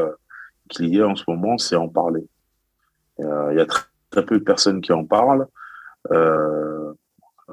[0.71, 2.27] qu'il y a en ce moment, c'est en parler.
[3.21, 5.47] Euh, il y a très, peu de personnes qui en parlent.
[6.11, 6.95] Euh,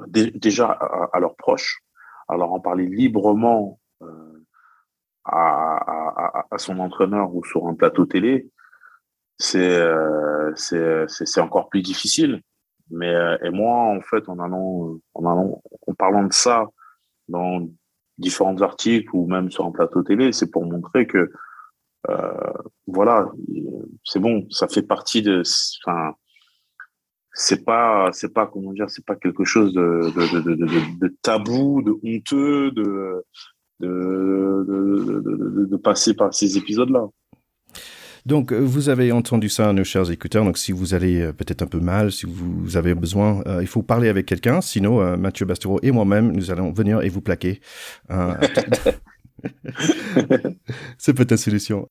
[0.06, 0.70] déjà
[1.12, 1.82] à, leurs proches,
[2.28, 4.44] alors en parler librement euh,
[5.24, 8.48] à, à, son entraîneur ou sur un plateau télé,
[9.38, 9.78] c'est
[10.56, 12.42] c'est encore plus difficile.
[12.90, 16.66] Mais et moi, en fait, en allant, en allant, en parlant de ça
[17.28, 17.68] dans
[18.18, 21.30] différents articles ou même sur un plateau télé, c'est pour montrer que
[22.08, 22.52] euh,
[22.86, 23.30] voilà,
[24.04, 25.42] c'est bon, ça fait partie de.
[25.84, 26.14] Enfin,
[27.32, 31.16] c'est pas, c'est pas comment dire, c'est pas quelque chose de, de, de, de, de
[31.22, 33.24] tabou, de honteux, de
[33.80, 37.08] de, de, de, passer par ces épisodes-là.
[38.26, 40.44] Donc, vous avez entendu ça, nos chers écouteurs.
[40.44, 43.66] Donc, si vous allez euh, peut-être un peu mal, si vous avez besoin, euh, il
[43.66, 44.60] faut parler avec quelqu'un.
[44.60, 47.60] Sinon, Mathieu Bastero et moi-même, nous allons venir et vous plaquer.
[50.98, 51.88] c'est peut-être solution.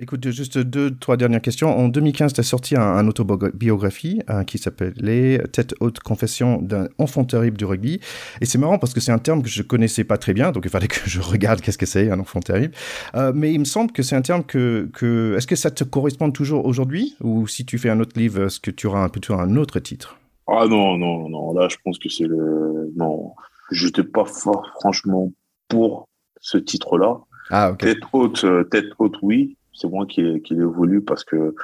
[0.00, 1.68] Écoute, juste deux, trois dernières questions.
[1.76, 7.24] En 2015, tu as sorti un, autobiographie euh, qui s'appelait Tête haute confession d'un enfant
[7.24, 8.00] terrible du rugby.
[8.40, 10.64] Et c'est marrant parce que c'est un terme que je connaissais pas très bien, donc
[10.64, 12.74] il fallait que je regarde qu'est-ce que c'est un enfant terrible.
[13.14, 15.84] Euh, mais il me semble que c'est un terme que, que est-ce que ça te
[15.84, 17.16] correspond toujours aujourd'hui?
[17.22, 19.78] Ou si tu fais un autre livre, est-ce que tu auras un peu un autre
[19.78, 20.18] titre?
[20.48, 23.32] Ah non non non, là je pense que c'est le non,
[23.70, 25.32] j'étais pas fort franchement
[25.68, 26.08] pour
[26.40, 27.20] ce titre-là.
[27.50, 27.78] Ah, ok.
[27.78, 31.54] Tête haute, euh, tête haute, oui c'est moi qui, qui l'ai voulu parce que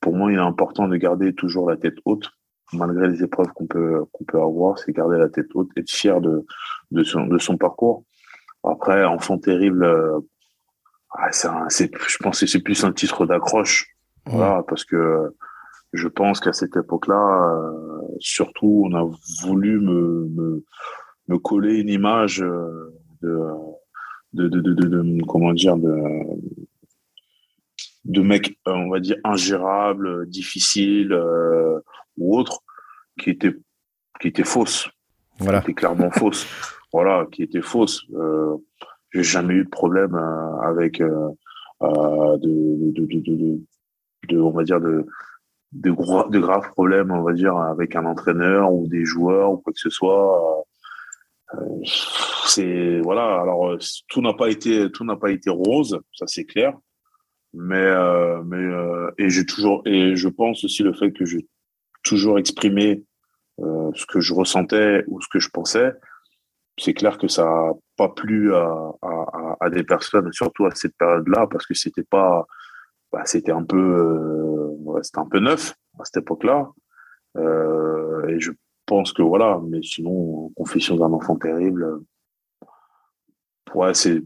[0.00, 2.30] pour moi, il est important de garder toujours la tête haute,
[2.72, 6.20] malgré les épreuves qu'on peut, qu'on peut avoir, c'est garder la tête haute, être fier
[6.20, 6.44] de,
[6.90, 8.04] de, son, de son parcours.
[8.64, 10.18] Après, Enfant terrible, euh,
[11.12, 11.30] ah,
[11.68, 13.94] c'est je pense que c'est plus un titre d'accroche,
[14.26, 15.34] voilà, parce que
[15.92, 19.08] je pense qu'à cette époque-là, euh, surtout, on a
[19.42, 20.64] voulu me, me,
[21.28, 23.40] me coller une image euh, de,
[24.34, 25.94] de, de, de, de comment dire, de,
[28.08, 31.78] de mecs, euh, on va dire, ingérables, difficiles euh,
[32.16, 32.60] ou autres,
[33.20, 33.54] qui étaient,
[34.20, 34.88] qui étaient fausses.
[35.38, 35.60] Voilà.
[35.60, 36.46] Qui étaient clairement fausses.
[36.92, 38.02] Voilà, qui étaient fausses.
[38.14, 38.56] Euh,
[39.12, 41.28] J'ai jamais eu de problème euh, avec euh,
[41.82, 43.60] de, de, de,
[44.28, 45.06] de, on va dire, de,
[45.72, 49.58] de, gros, de graves problèmes, on va dire, avec un entraîneur ou des joueurs ou
[49.58, 50.64] quoi que ce soit.
[52.46, 53.42] c'est voilà.
[53.42, 53.76] Alors
[54.08, 56.72] tout n'a pas été tout n'a pas été rose, ça c'est clair
[57.54, 61.46] mais euh, mais euh, et j'ai toujours et je pense aussi le fait que j'ai
[62.02, 63.04] toujours exprimé
[63.60, 65.92] euh, ce que je ressentais ou ce que je pensais
[66.78, 68.92] c'est clair que ça n'a pas plu à,
[69.60, 72.46] à, des personnes surtout à cette période là parce que c'était pas
[73.12, 76.68] bah, c'était un peu c'était un peu neuf à cette époque là
[78.28, 78.52] et je
[78.86, 82.00] pense que voilà mais sinon confession d'un enfant terrible
[83.74, 84.22] ouais c'est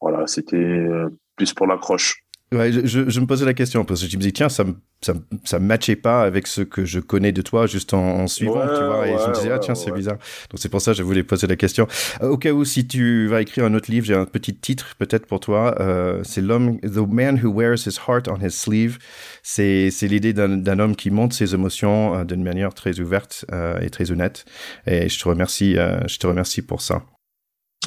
[0.00, 0.88] voilà c'était
[1.36, 4.32] plus pour l'accroche Ouais, je, je, me posais la question parce que je me disais
[4.32, 4.64] tiens ça
[5.02, 8.66] ça ça matchait pas avec ce que je connais de toi juste en, en suivant
[8.76, 10.16] tu vois et je me disais ah tiens c'est bizarre.
[10.50, 11.86] Donc c'est pour ça que je voulais poser la question.
[12.20, 15.26] Au cas où si tu vas écrire un autre livre j'ai un petit titre peut-être
[15.26, 18.98] pour toi euh, c'est l'homme the man who wears his heart on his sleeve.
[19.44, 23.78] C'est c'est l'idée d'un homme qui montre ses émotions euh, d'une manière très ouverte euh,
[23.78, 24.44] et très honnête.
[24.88, 27.04] Et je te remercie euh, je te remercie pour ça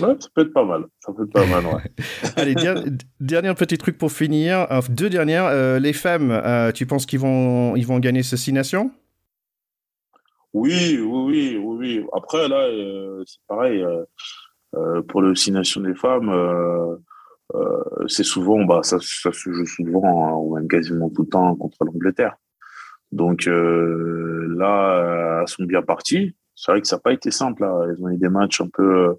[0.02, 0.86] Ouais, ça peut être pas mal.
[1.00, 1.84] Ça peut être pas mal, ouais.
[2.36, 2.56] Allez,
[3.20, 4.68] dernier petit truc pour finir.
[4.90, 5.46] deux dernières.
[5.46, 8.92] Euh, les femmes, euh, tu penses qu'ils vont, ils vont gagner ce Six Nations?
[10.54, 13.86] Oui, oui, oui, oui, Après, là, euh, c'est pareil.
[15.10, 16.32] pour le Six Nations des femmes,
[18.08, 21.56] c'est souvent, bah, ça, ça, se joue souvent, hein, ou même quasiment tout le temps,
[21.56, 22.36] contre l'Angleterre.
[23.12, 26.36] Donc là, elles sont bien parties.
[26.56, 27.62] C'est vrai que ça n'a pas été simple.
[27.62, 27.86] Là.
[27.90, 29.18] Elles ont eu des matchs un peu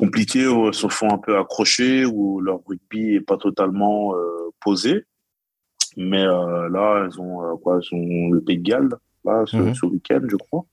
[0.00, 5.04] compliqués où se font un peu accrocher, où leur rugby est pas totalement euh, posé.
[5.96, 8.88] Mais euh, là, elles ont euh, quoi Elles ont le Pays de Galles
[9.24, 9.74] là, ce, mhm.
[9.92, 10.64] week-end, je crois.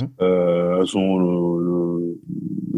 [0.00, 0.08] Mhm.
[0.20, 2.18] elles ont le,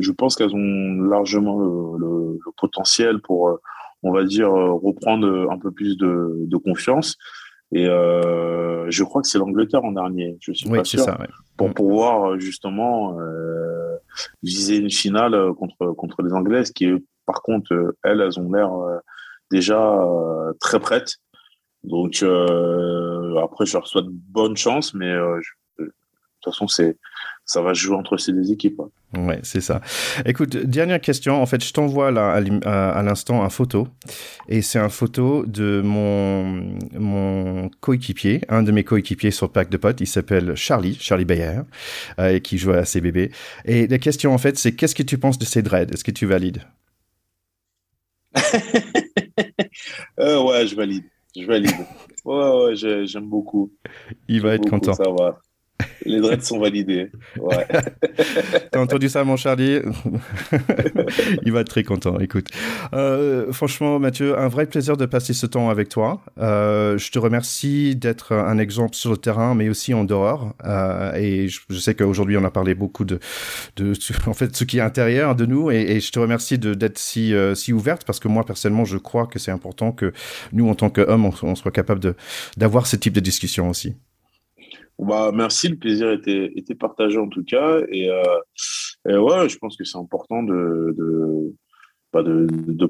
[0.00, 1.60] je pense qu'elles ont largement
[1.96, 3.58] le, potentiel pour,
[4.02, 7.16] on va dire, reprendre un peu plus de, de confiance.
[7.72, 10.36] Et euh, je crois que c'est l'Angleterre en dernier.
[10.40, 11.00] Je suis pas sûr.
[11.00, 11.18] Ça,
[11.56, 11.74] Pour mm.
[11.74, 13.96] pouvoir justement euh,
[14.42, 16.92] viser une finale contre contre les Anglaises, qui
[17.26, 18.98] par contre elles, elles ont l'air euh,
[19.50, 21.16] déjà euh, très prêtes.
[21.82, 25.40] Donc euh, après, je leur souhaite bonne chance, mais de
[25.78, 25.92] toute
[26.44, 26.98] façon, c'est
[27.52, 28.80] ça va jouer entre ces deux équipes.
[29.14, 29.82] Ouais, c'est ça.
[30.24, 31.42] Écoute, dernière question.
[31.42, 33.88] En fait, je t'envoie là à, l'instant un photo,
[34.48, 39.68] et c'est un photo de mon mon coéquipier, un de mes coéquipiers sur le pack
[39.68, 40.00] de potes.
[40.00, 41.60] Il s'appelle Charlie, Charlie Bayer,
[42.18, 43.30] euh, qui joue à CBB.
[43.66, 45.92] Et la question en fait, c'est qu'est-ce que tu penses de ces dreads?
[45.92, 46.62] Est-ce que tu valides?
[50.18, 51.04] Euh, Ouais, je valide.
[51.34, 51.72] Je valide.
[52.24, 53.72] Ouais, ouais, j'aime beaucoup.
[54.28, 54.92] Il va être content.
[54.92, 55.40] Ça va.
[56.06, 57.10] Les dreads sont validés.
[57.38, 57.66] Ouais.
[58.72, 59.78] T'as entendu ça, mon Charlie?
[61.44, 62.18] Il va être très content.
[62.18, 62.48] Écoute,
[62.92, 66.22] euh, franchement, Mathieu, un vrai plaisir de passer ce temps avec toi.
[66.38, 70.54] Euh, je te remercie d'être un exemple sur le terrain, mais aussi en dehors.
[70.64, 73.18] Euh, et je, sais qu'aujourd'hui, on a parlé beaucoup de,
[73.76, 73.92] de,
[74.26, 75.70] en fait, ce qui est intérieur de nous.
[75.70, 79.38] Et, je te remercie d'être si, si ouverte parce que moi, personnellement, je crois que
[79.38, 80.12] c'est important que
[80.52, 82.14] nous, en tant qu'hommes, on, on soit capable
[82.56, 83.94] d'avoir ce type de discussion aussi.
[85.02, 87.80] Bah, merci, le plaisir était, partagé en tout cas.
[87.90, 91.54] Et, euh, ouais, je pense que c'est important de, de,
[92.12, 92.22] bah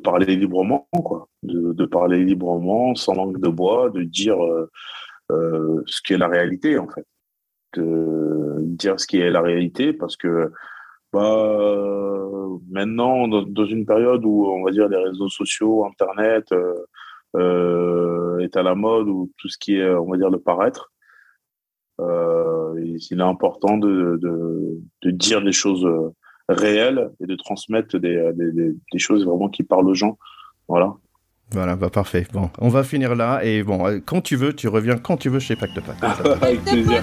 [0.05, 1.29] parler librement, quoi.
[1.43, 4.71] De, parler librement, sans langue de bois, de dire euh,
[5.31, 7.07] euh, ce qui est la réalité, en fait.
[7.77, 10.53] De dire ce qui est la réalité, parce que
[11.15, 11.47] bah,
[12.71, 16.53] maintenant, dans, une période où, on va dire, les réseaux sociaux, Internet
[17.35, 20.93] est à la mode, ou tout ce qui est, on va dire, le paraître,
[23.13, 26.15] il est important de, de, de, dire des choses euh,
[26.49, 28.53] réelles et de transmettre des, des,
[28.93, 30.19] des, choses vraiment qui parlent aux gens.
[30.69, 30.95] Voilà.
[31.51, 32.27] Voilà, bah parfait.
[32.33, 35.29] Bon, on va finir là et bon, euh, quand tu veux, tu reviens quand tu
[35.29, 36.03] veux chez Pacte de Pâtes.
[36.43, 37.03] Avec plaisir.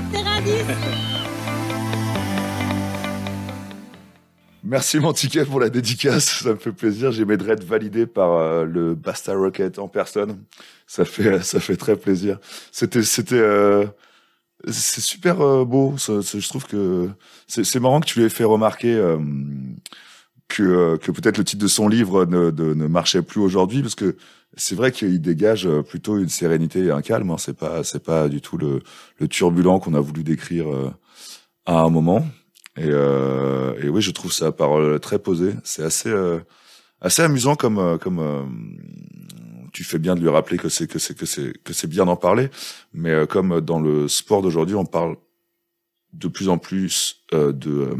[4.63, 7.11] Merci mon ticket pour la dédicace, ça me fait plaisir.
[7.11, 10.43] J'ai mes dreads validés par le Basta Rocket en personne.
[10.85, 12.39] Ça fait ça fait très plaisir.
[12.71, 13.41] C'était c'était
[14.67, 15.95] c'est super euh, beau.
[15.97, 17.09] je trouve que
[17.47, 19.17] c'est marrant que tu lui aies fait remarquer euh,
[20.47, 24.17] que, euh, que peut-être le titre de son livre ne, marchait plus aujourd'hui, parce que
[24.57, 27.31] c'est vrai qu'il dégage plutôt une sérénité et un calme.
[27.31, 27.37] Hein.
[27.37, 28.81] C'est pas c'est pas du tout le,
[29.19, 30.67] le turbulent qu'on a voulu décrire
[31.65, 32.27] à un moment.
[32.77, 35.53] Et, et oui, je trouve sa parole très posée.
[35.63, 36.13] C'est assez
[36.99, 38.19] assez amusant comme comme
[39.71, 42.05] tu fais bien de lui rappeler que c'est que c'est que c'est que c'est bien
[42.05, 42.49] d'en parler,
[42.93, 45.15] mais euh, comme dans le sport d'aujourd'hui, on parle
[46.13, 47.95] de plus en plus euh, de euh,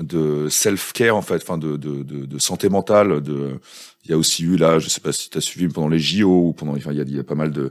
[0.00, 3.20] de self-care en fait, enfin de, de, de, de, santé mentale.
[3.20, 3.60] De,
[4.04, 6.00] il y a aussi eu là, je sais pas si tu as suivi pendant les
[6.00, 7.70] JO ou pendant, enfin il y a, pas mal de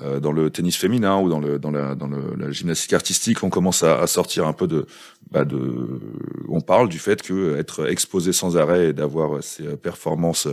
[0.00, 3.42] euh, dans le tennis féminin ou dans le dans la dans le, la gymnastique artistique,
[3.42, 4.86] on commence à, à sortir un peu de,
[5.32, 6.00] bah de,
[6.48, 10.46] on parle du fait que être exposé sans arrêt d'avoir ses performances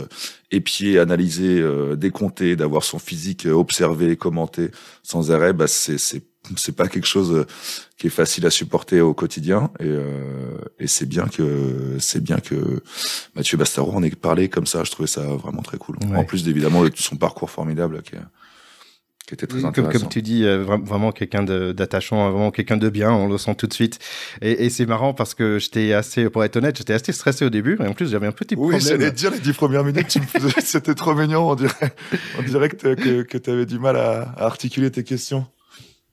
[0.50, 4.70] épiées, analysées, euh, décomptées, d'avoir son physique observé, commenté
[5.04, 6.24] sans arrêt, bah c'est c'est
[6.56, 7.46] c'est pas quelque chose euh,
[7.96, 9.70] qui est facile à supporter au quotidien.
[9.78, 12.82] Et, euh, et c'est bien que c'est bien que
[13.34, 14.84] Mathieu Bastaro en ait parlé comme ça.
[14.84, 15.96] Je trouvais ça vraiment très cool.
[16.14, 18.16] En plus évidemment de son parcours formidable qui,
[19.26, 23.12] qui était très intéressant comme, tu dis euh, vraiment quelqu'un d'attachant vraiment quelqu'un de bien
[23.12, 23.98] on le sent tout de suite.
[24.42, 27.50] Et, et c'est marrant parce que j'étais assez pour être honnête j'étais assez stressé au
[27.50, 28.80] début et en plus j'avais un petit problème.
[28.80, 30.18] oui j'allais dire les dix premières minutes
[30.64, 31.94] c'était trop mignon on dirait
[32.38, 35.46] on dirait que, que, que tu avais du mal à, à articuler tes questions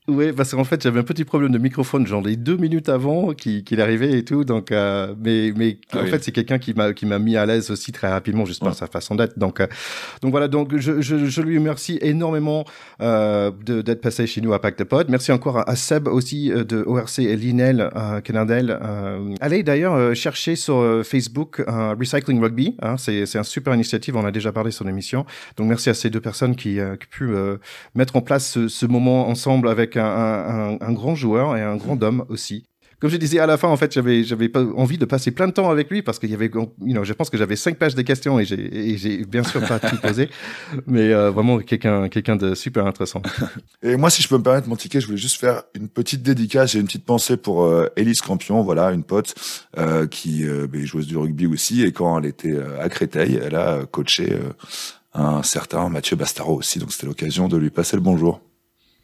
[0.08, 3.34] oui, parce qu'en fait, j'avais un petit problème de microphone, genre les deux minutes avant
[3.34, 4.42] qu'il arrivait et tout.
[4.42, 7.44] Donc, euh, mais mais ah en fait, c'est quelqu'un qui m'a qui m'a mis à
[7.44, 9.38] l'aise aussi très rapidement, juste par sa façon d'être.
[9.38, 9.66] Donc, euh,
[10.22, 10.48] donc voilà.
[10.48, 12.64] Donc, je, je, je, lui remercie énormément
[13.02, 15.10] euh, d'être passé chez nous à Pacte Pod.
[15.10, 18.78] Merci encore à, Seb aussi euh, de ORC et Linel euh, Canadel.
[18.82, 22.76] Euh, allez d'ailleurs chercher sur Facebook Recycling Rugby.
[22.80, 24.16] Hein, c'est c'est un super initiative.
[24.16, 25.26] On a déjà parlé sur l'émission.
[25.58, 27.30] Donc, merci à ces deux personnes qui qui ont pu
[27.94, 32.02] mettre en place ce, ce moment ensemble avec un, un, grand joueur et un grand
[32.02, 32.68] homme aussi.
[33.00, 35.46] Comme je disais à la fin, en fait, j'avais j'avais pas envie de passer plein
[35.46, 37.76] de temps avec lui parce qu'il y avait, you know, je pense que j'avais cinq
[37.76, 40.28] pages de questions et j'ai j'ai bien sûr pas tout posé,
[40.88, 43.22] mais euh, vraiment quelqu'un quelqu'un de super intéressant.
[43.84, 46.22] Et moi, si je peux me permettre mon ticket, je voulais juste faire une petite
[46.22, 49.32] dédicace, j'ai une petite pensée pour euh, Élise Campion, voilà, une pote
[49.78, 51.84] euh, qui euh, est joueuse du rugby aussi.
[51.84, 54.36] Et quand elle était à Créteil, elle a coaché
[55.14, 58.40] un certain Mathieu Bastaro aussi, donc c'était l'occasion de lui passer le bonjour.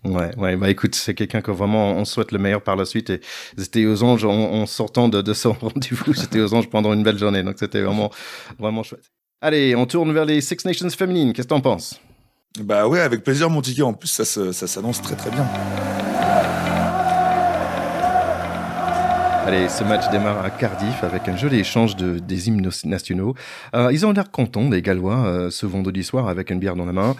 [0.04, 3.08] Ouais, ouais, bah écoute, c'est quelqu'un que vraiment on souhaite le meilleur par la suite
[3.08, 3.20] et
[3.56, 7.18] c'était aux anges en, sortant de, de son rendez-vous, c'était aux anges pendant une belle
[7.18, 8.10] journée, donc c'était vraiment,
[8.58, 9.10] vraiment chouette.
[9.40, 12.00] Allez, on tourne vers les Six Nations féminines, qu'est-ce que t'en penses?
[12.60, 15.46] Bah ouais, avec plaisir mon ticket, en plus ça, ça, s'annonce très très bien.
[19.46, 23.34] Allez, ce match démarre à Cardiff avec un joli échange de, des hymnes nationaux.
[23.74, 26.86] Euh, ils ont l'air contents, les Gallois, euh, ce vendredi soir avec une bière dans
[26.86, 27.16] la main.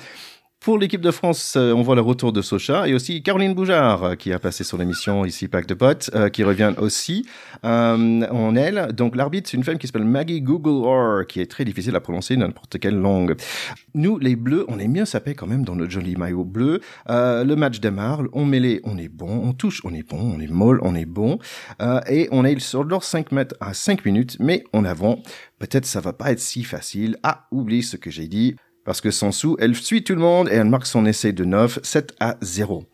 [0.65, 4.03] Pour l'équipe de France, euh, on voit le retour de Socha et aussi Caroline Boujard
[4.03, 7.27] euh, qui a passé sur l'émission ici Pack de Potes, euh, qui revient aussi
[7.63, 8.93] en elle.
[8.95, 12.01] Donc l'arbitre, c'est une femme qui s'appelle Maggie Google Or, qui est très difficile à
[12.01, 13.37] prononcer n'importe quelle langue.
[13.95, 16.81] Nous, les Bleus, on est mieux sapés quand même dans notre joli maillot bleu.
[17.09, 20.51] le match démarre, on mêlé, on est bon, on touche, on est bon, on est
[20.51, 21.39] molle, on est bon.
[22.09, 25.23] et on est sur leur 5 mètres à 5 minutes, mais en avant.
[25.59, 27.17] Peut-être ça va pas être si facile.
[27.23, 30.55] Ah, oublie ce que j'ai dit parce que Sansou, elle suit tout le monde et
[30.55, 32.85] elle marque son essai de 9, 7 à 0.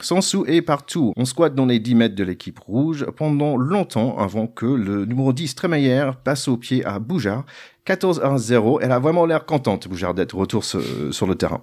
[0.00, 1.12] Sansou est partout.
[1.16, 5.32] On squatte dans les 10 mètres de l'équipe rouge pendant longtemps avant que le numéro
[5.32, 7.44] 10 Trémaillère passe au pied à Boujard.
[7.84, 8.80] 14 à 0.
[8.80, 10.80] Elle a vraiment l'air contente, Boujard, d'être retour sur,
[11.26, 11.62] le terrain.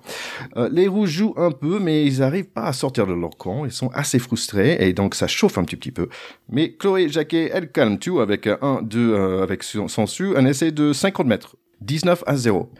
[0.56, 3.66] Euh, les rouges jouent un peu, mais ils n'arrivent pas à sortir de leur camp.
[3.66, 6.08] Ils sont assez frustrés et donc ça chauffe un petit, petit peu.
[6.48, 10.94] Mais Chloé Jacquet, elle calme tout avec un 2 euh, avec Sansu, un essai de
[10.94, 11.56] 50 mètres.
[11.82, 12.72] 19 à 0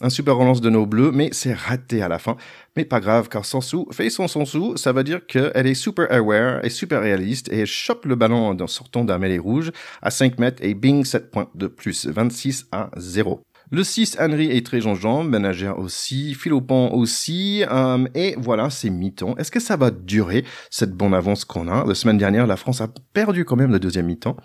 [0.00, 2.36] un super relance de nos bleus, mais c'est raté à la fin.
[2.76, 6.64] Mais pas grave, car Sansou fait son Sansou, ça veut dire qu'elle est super aware
[6.64, 9.70] et super réaliste et chope le ballon en sortant d'un mêlée rouge
[10.02, 13.40] à 5 mètres et bing, 7 points de plus, 26 à 0.
[13.70, 19.36] Le 6, Henry est très jean ménagère aussi, Philopon aussi, euh, et voilà, c'est mi-temps.
[19.38, 21.84] Est-ce que ça va durer, cette bonne avance qu'on a?
[21.86, 24.36] La semaine dernière, la France a perdu quand même le deuxième mi-temps.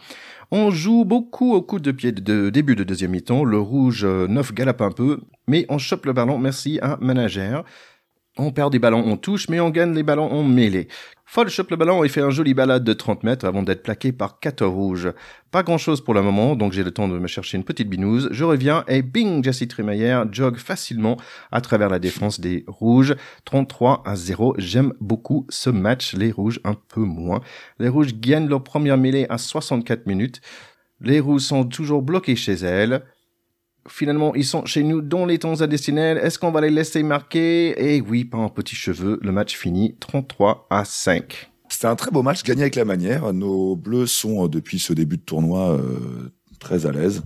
[0.52, 3.44] On joue beaucoup au coup de pied de début de deuxième mi-temps.
[3.44, 7.64] Le rouge 9 euh, galope un peu, mais on chope le ballon, merci à Manager.
[8.42, 10.88] On perd des ballons, on touche, mais on gagne les ballons en mêlée.
[11.26, 14.14] Foll chope le ballon et fait un joli balade de 30 mètres avant d'être plaqué
[14.14, 15.12] par 4 rouges.
[15.52, 17.90] Pas grand chose pour le moment, donc j'ai le temps de me chercher une petite
[17.90, 18.30] binouse.
[18.32, 21.18] Je reviens et bing, Jessie Trimayer jogue facilement
[21.52, 23.14] à travers la défense des rouges.
[23.44, 24.56] 33 à 0.
[24.58, 26.14] J'aime beaucoup ce match.
[26.16, 27.42] Les rouges un peu moins.
[27.78, 30.40] Les rouges gagnent leur première mêlée à 64 minutes.
[31.02, 33.04] Les rouges sont toujours bloqués chez elles
[33.88, 36.18] finalement, ils sont chez nous dans les temps additionnels.
[36.18, 37.96] Est-ce qu'on va les laisser marquer?
[37.96, 39.20] Et oui, pas un petit cheveu.
[39.22, 41.50] Le match finit 33 à 5.
[41.70, 43.32] C'était un très beau match, gagné avec la manière.
[43.32, 47.22] Nos bleus sont, euh, depuis ce début de tournoi, euh, très à l'aise.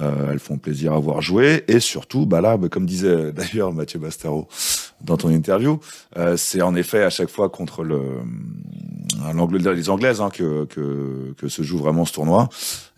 [0.00, 1.62] Euh, elles font plaisir à voir jouer.
[1.68, 4.48] Et surtout, bah là, bah, comme disait d'ailleurs Mathieu Bastaro
[5.02, 5.78] dans ton interview,
[6.36, 8.00] c'est en effet à chaque fois contre le
[9.52, 10.66] les Anglaises hein, que,
[11.48, 12.48] se joue vraiment ce tournoi.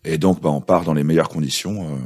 [0.04, 1.98] Et donc, bah, on part dans les meilleures conditions.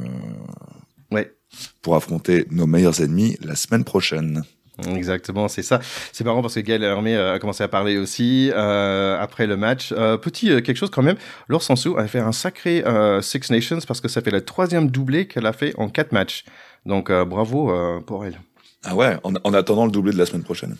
[1.82, 4.44] Pour affronter nos meilleurs ennemis la semaine prochaine.
[4.86, 5.80] Exactement, c'est ça.
[6.12, 9.56] C'est marrant parce que Gaël Hermé euh, a commencé à parler aussi euh, après le
[9.56, 9.92] match.
[9.92, 11.16] Euh, petit quelque chose quand même,
[11.48, 12.84] Laure Sansou a fait un sacré
[13.20, 16.44] Six Nations parce que ça fait le troisième doublé qu'elle a fait en quatre matchs.
[16.86, 17.72] Donc bravo
[18.06, 18.40] pour elle.
[18.84, 20.76] Ah ouais, en attendant le doublé de la semaine prochaine.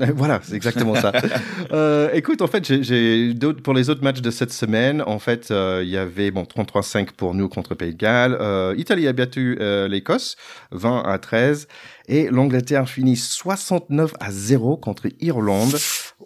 [0.14, 1.12] Voilà, c'est exactement ça.
[1.72, 5.82] euh, écoute, en fait, j'ai pour les autres matchs de cette semaine, en fait, euh,
[5.84, 8.36] il y avait bon 33-5 pour nous contre Pays de Galles.
[8.40, 9.58] Euh, Italie a battu
[9.88, 10.36] l'Écosse
[10.72, 11.68] 20 à 13
[12.08, 15.76] et l'Angleterre finit 69 à 0 contre Irlande.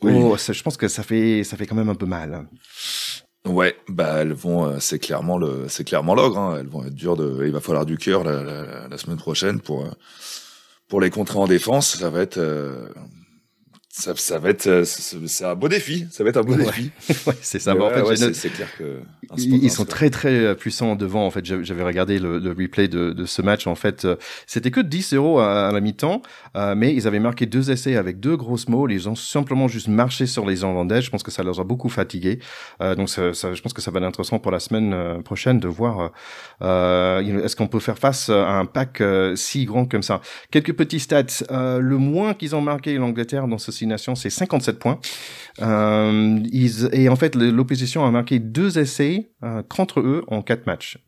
[0.01, 2.47] Oh, je pense que ça fait ça fait quand même un peu mal.
[3.47, 6.39] Ouais, bah elles vont, euh, c'est clairement le, c'est clairement l'ogre.
[6.39, 6.57] Hein.
[6.61, 9.61] Elles vont être dures de, il va falloir du cœur la, la, la, semaine prochaine
[9.61, 9.87] pour
[10.89, 11.97] pour les contrer en défense.
[11.99, 12.39] Ça va être
[13.97, 16.09] ça, ça, va être, euh, c'est un beau défi.
[16.11, 16.91] Ça va être un beau défi.
[17.29, 17.77] ouais, c'est ça.
[17.77, 18.99] en fait, c'est clair que
[19.37, 21.25] ils, sont très très euh, puissants devant.
[21.25, 23.69] En fait, j'avais regardé le, le, replay de, de, ce match.
[23.69, 24.17] En fait, euh,
[24.49, 26.23] c'était que 10 euros à, la mi-temps,
[26.77, 28.89] mais ils avaient marqué deux essais avec deux grosses mots.
[28.89, 31.01] Ils ont simplement juste marché sur les Irlandais.
[31.01, 32.41] Je pense que ça leur a beaucoup fatigué.
[32.81, 35.69] donc, ça, ça, je pense que ça va être intéressant pour la semaine prochaine de
[35.69, 36.11] voir
[36.61, 39.01] est-ce qu'on peut faire face à un pack
[39.37, 40.21] si grand comme ça.
[40.51, 41.45] Quelques petits stats.
[41.51, 43.59] le moins qu'ils ont marqué l'Angleterre dans
[43.97, 44.99] ce c'est 57 points.
[45.63, 46.41] Euh,
[46.93, 50.99] et en fait, l'opposition a marqué deux essais euh, contre eux en quatre matchs.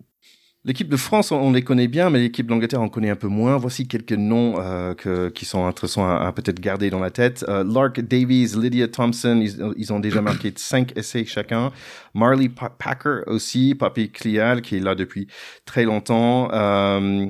[0.67, 3.57] L'équipe de France, on les connaît bien, mais l'équipe d'Angleterre, on connaît un peu moins.
[3.57, 7.45] Voici quelques noms euh, que, qui sont intéressants à, peut-être garder dans la tête.
[7.49, 9.41] Euh, Lark Davies, Lydia Thompson,
[9.77, 11.71] ils, ont déjà marqué cinq essais chacun.
[12.15, 15.29] Marley Packer aussi, Papi Clial, qui est là depuis
[15.67, 16.49] très longtemps.
[16.53, 17.27] Euh,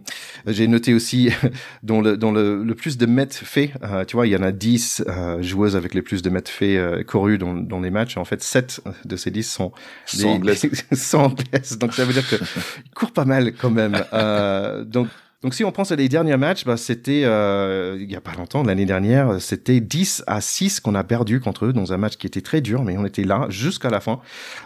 [0.46, 1.28] J'ai noté aussi
[1.82, 3.72] dont le, dont le, le plus de mètres faits.
[3.82, 6.50] Euh, tu vois, il y en a 10 euh, joueuses avec les plus de mètres
[6.50, 8.16] faits euh, courus dans, dans les matchs.
[8.16, 9.72] En fait, 7 de ces 10 sont,
[10.14, 10.64] des, anglaises.
[11.14, 11.78] anglaises.
[11.78, 12.36] Donc ça veut dire que
[12.94, 14.02] courent pas mal quand même.
[14.12, 15.08] Euh, donc
[15.42, 18.32] Donc si on pense à les derniers matchs, bah, c'était euh, il y a pas
[18.32, 22.16] longtemps, l'année dernière, c'était 10 à 6 qu'on a perdu contre eux dans un match
[22.16, 24.18] qui était très dur, mais on était là jusqu'à la fin.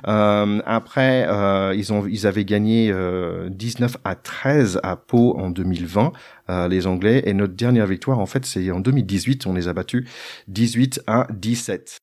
[0.06, 2.94] Euh, après, euh, ils ont ils avaient gagné
[3.50, 6.12] 19 à 13 à Pau en 2020,
[6.68, 10.08] les Anglais, et notre dernière victoire en fait c'est en 2018, on les a battus
[10.48, 11.98] 18 à 17.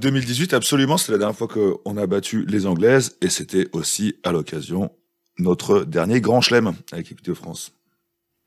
[0.00, 4.32] 2018, absolument, c'est la dernière fois qu'on a battu les Anglaises, et c'était aussi à
[4.32, 4.90] l'occasion
[5.38, 7.72] notre dernier grand chelem avec l'équipe de France.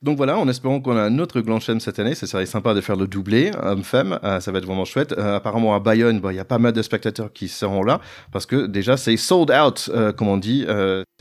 [0.02, 2.76] Donc voilà, en espérant qu'on a un autre grand chelem cette année, ça serait sympa
[2.76, 5.14] de faire le doublé homme-femme, euh, ça va être vraiment chouette.
[5.14, 8.02] Euh, apparemment à Bayonne, il y a pas mal de spectateurs qui seront là,
[8.32, 10.66] parce que déjà c'est sold out, euh, comme on dit,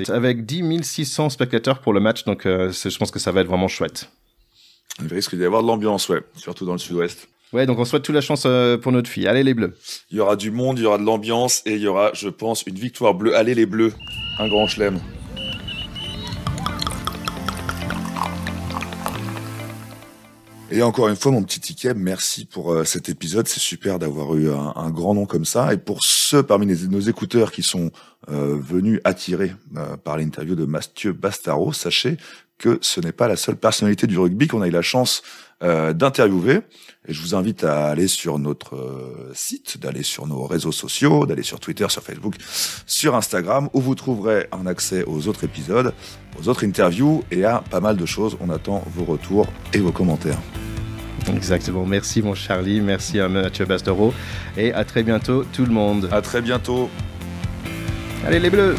[0.09, 3.69] avec 10 600 spectateurs pour le match, donc je pense que ça va être vraiment
[3.69, 4.11] chouette.
[5.01, 7.28] Il risque d'y avoir de l'ambiance, ouais, surtout dans le sud-ouest.
[7.55, 8.47] Ouais, donc on souhaite toute la chance
[8.82, 9.27] pour notre fille.
[9.27, 9.74] Allez les bleus.
[10.11, 12.28] Il y aura du monde, il y aura de l'ambiance et il y aura, je
[12.28, 13.35] pense, une victoire bleue.
[13.35, 13.95] Allez les bleus,
[14.39, 14.99] un grand chelem.
[20.75, 23.47] Et encore une fois, mon petit ticket, merci pour euh, cet épisode.
[23.47, 25.73] C'est super d'avoir eu un, grand nom comme ça.
[25.73, 27.93] Et pour ceux parmi nos écouteurs qui sont
[28.29, 32.17] euh, venus attirés euh, par l'interview de Mathieu Bastaro, sachez
[32.59, 35.23] que ce n'est pas la seule personnalité du rugby qu'on a eu la chance
[35.61, 36.61] d'interviewer.
[37.07, 41.43] Et je vous invite à aller sur notre site, d'aller sur nos réseaux sociaux, d'aller
[41.43, 42.35] sur Twitter, sur Facebook,
[42.87, 45.95] sur Instagram, où vous trouverez un accès aux autres épisodes,
[46.39, 48.37] aux autres interviews et à pas mal de choses.
[48.41, 50.39] On attend vos retours et vos commentaires.
[51.35, 51.87] Exactement.
[51.87, 54.13] Merci mon Charlie, merci à Mathieu Bastero
[54.57, 56.09] et à très bientôt tout le monde.
[56.13, 56.91] À très bientôt.
[58.27, 58.75] Allez les bleus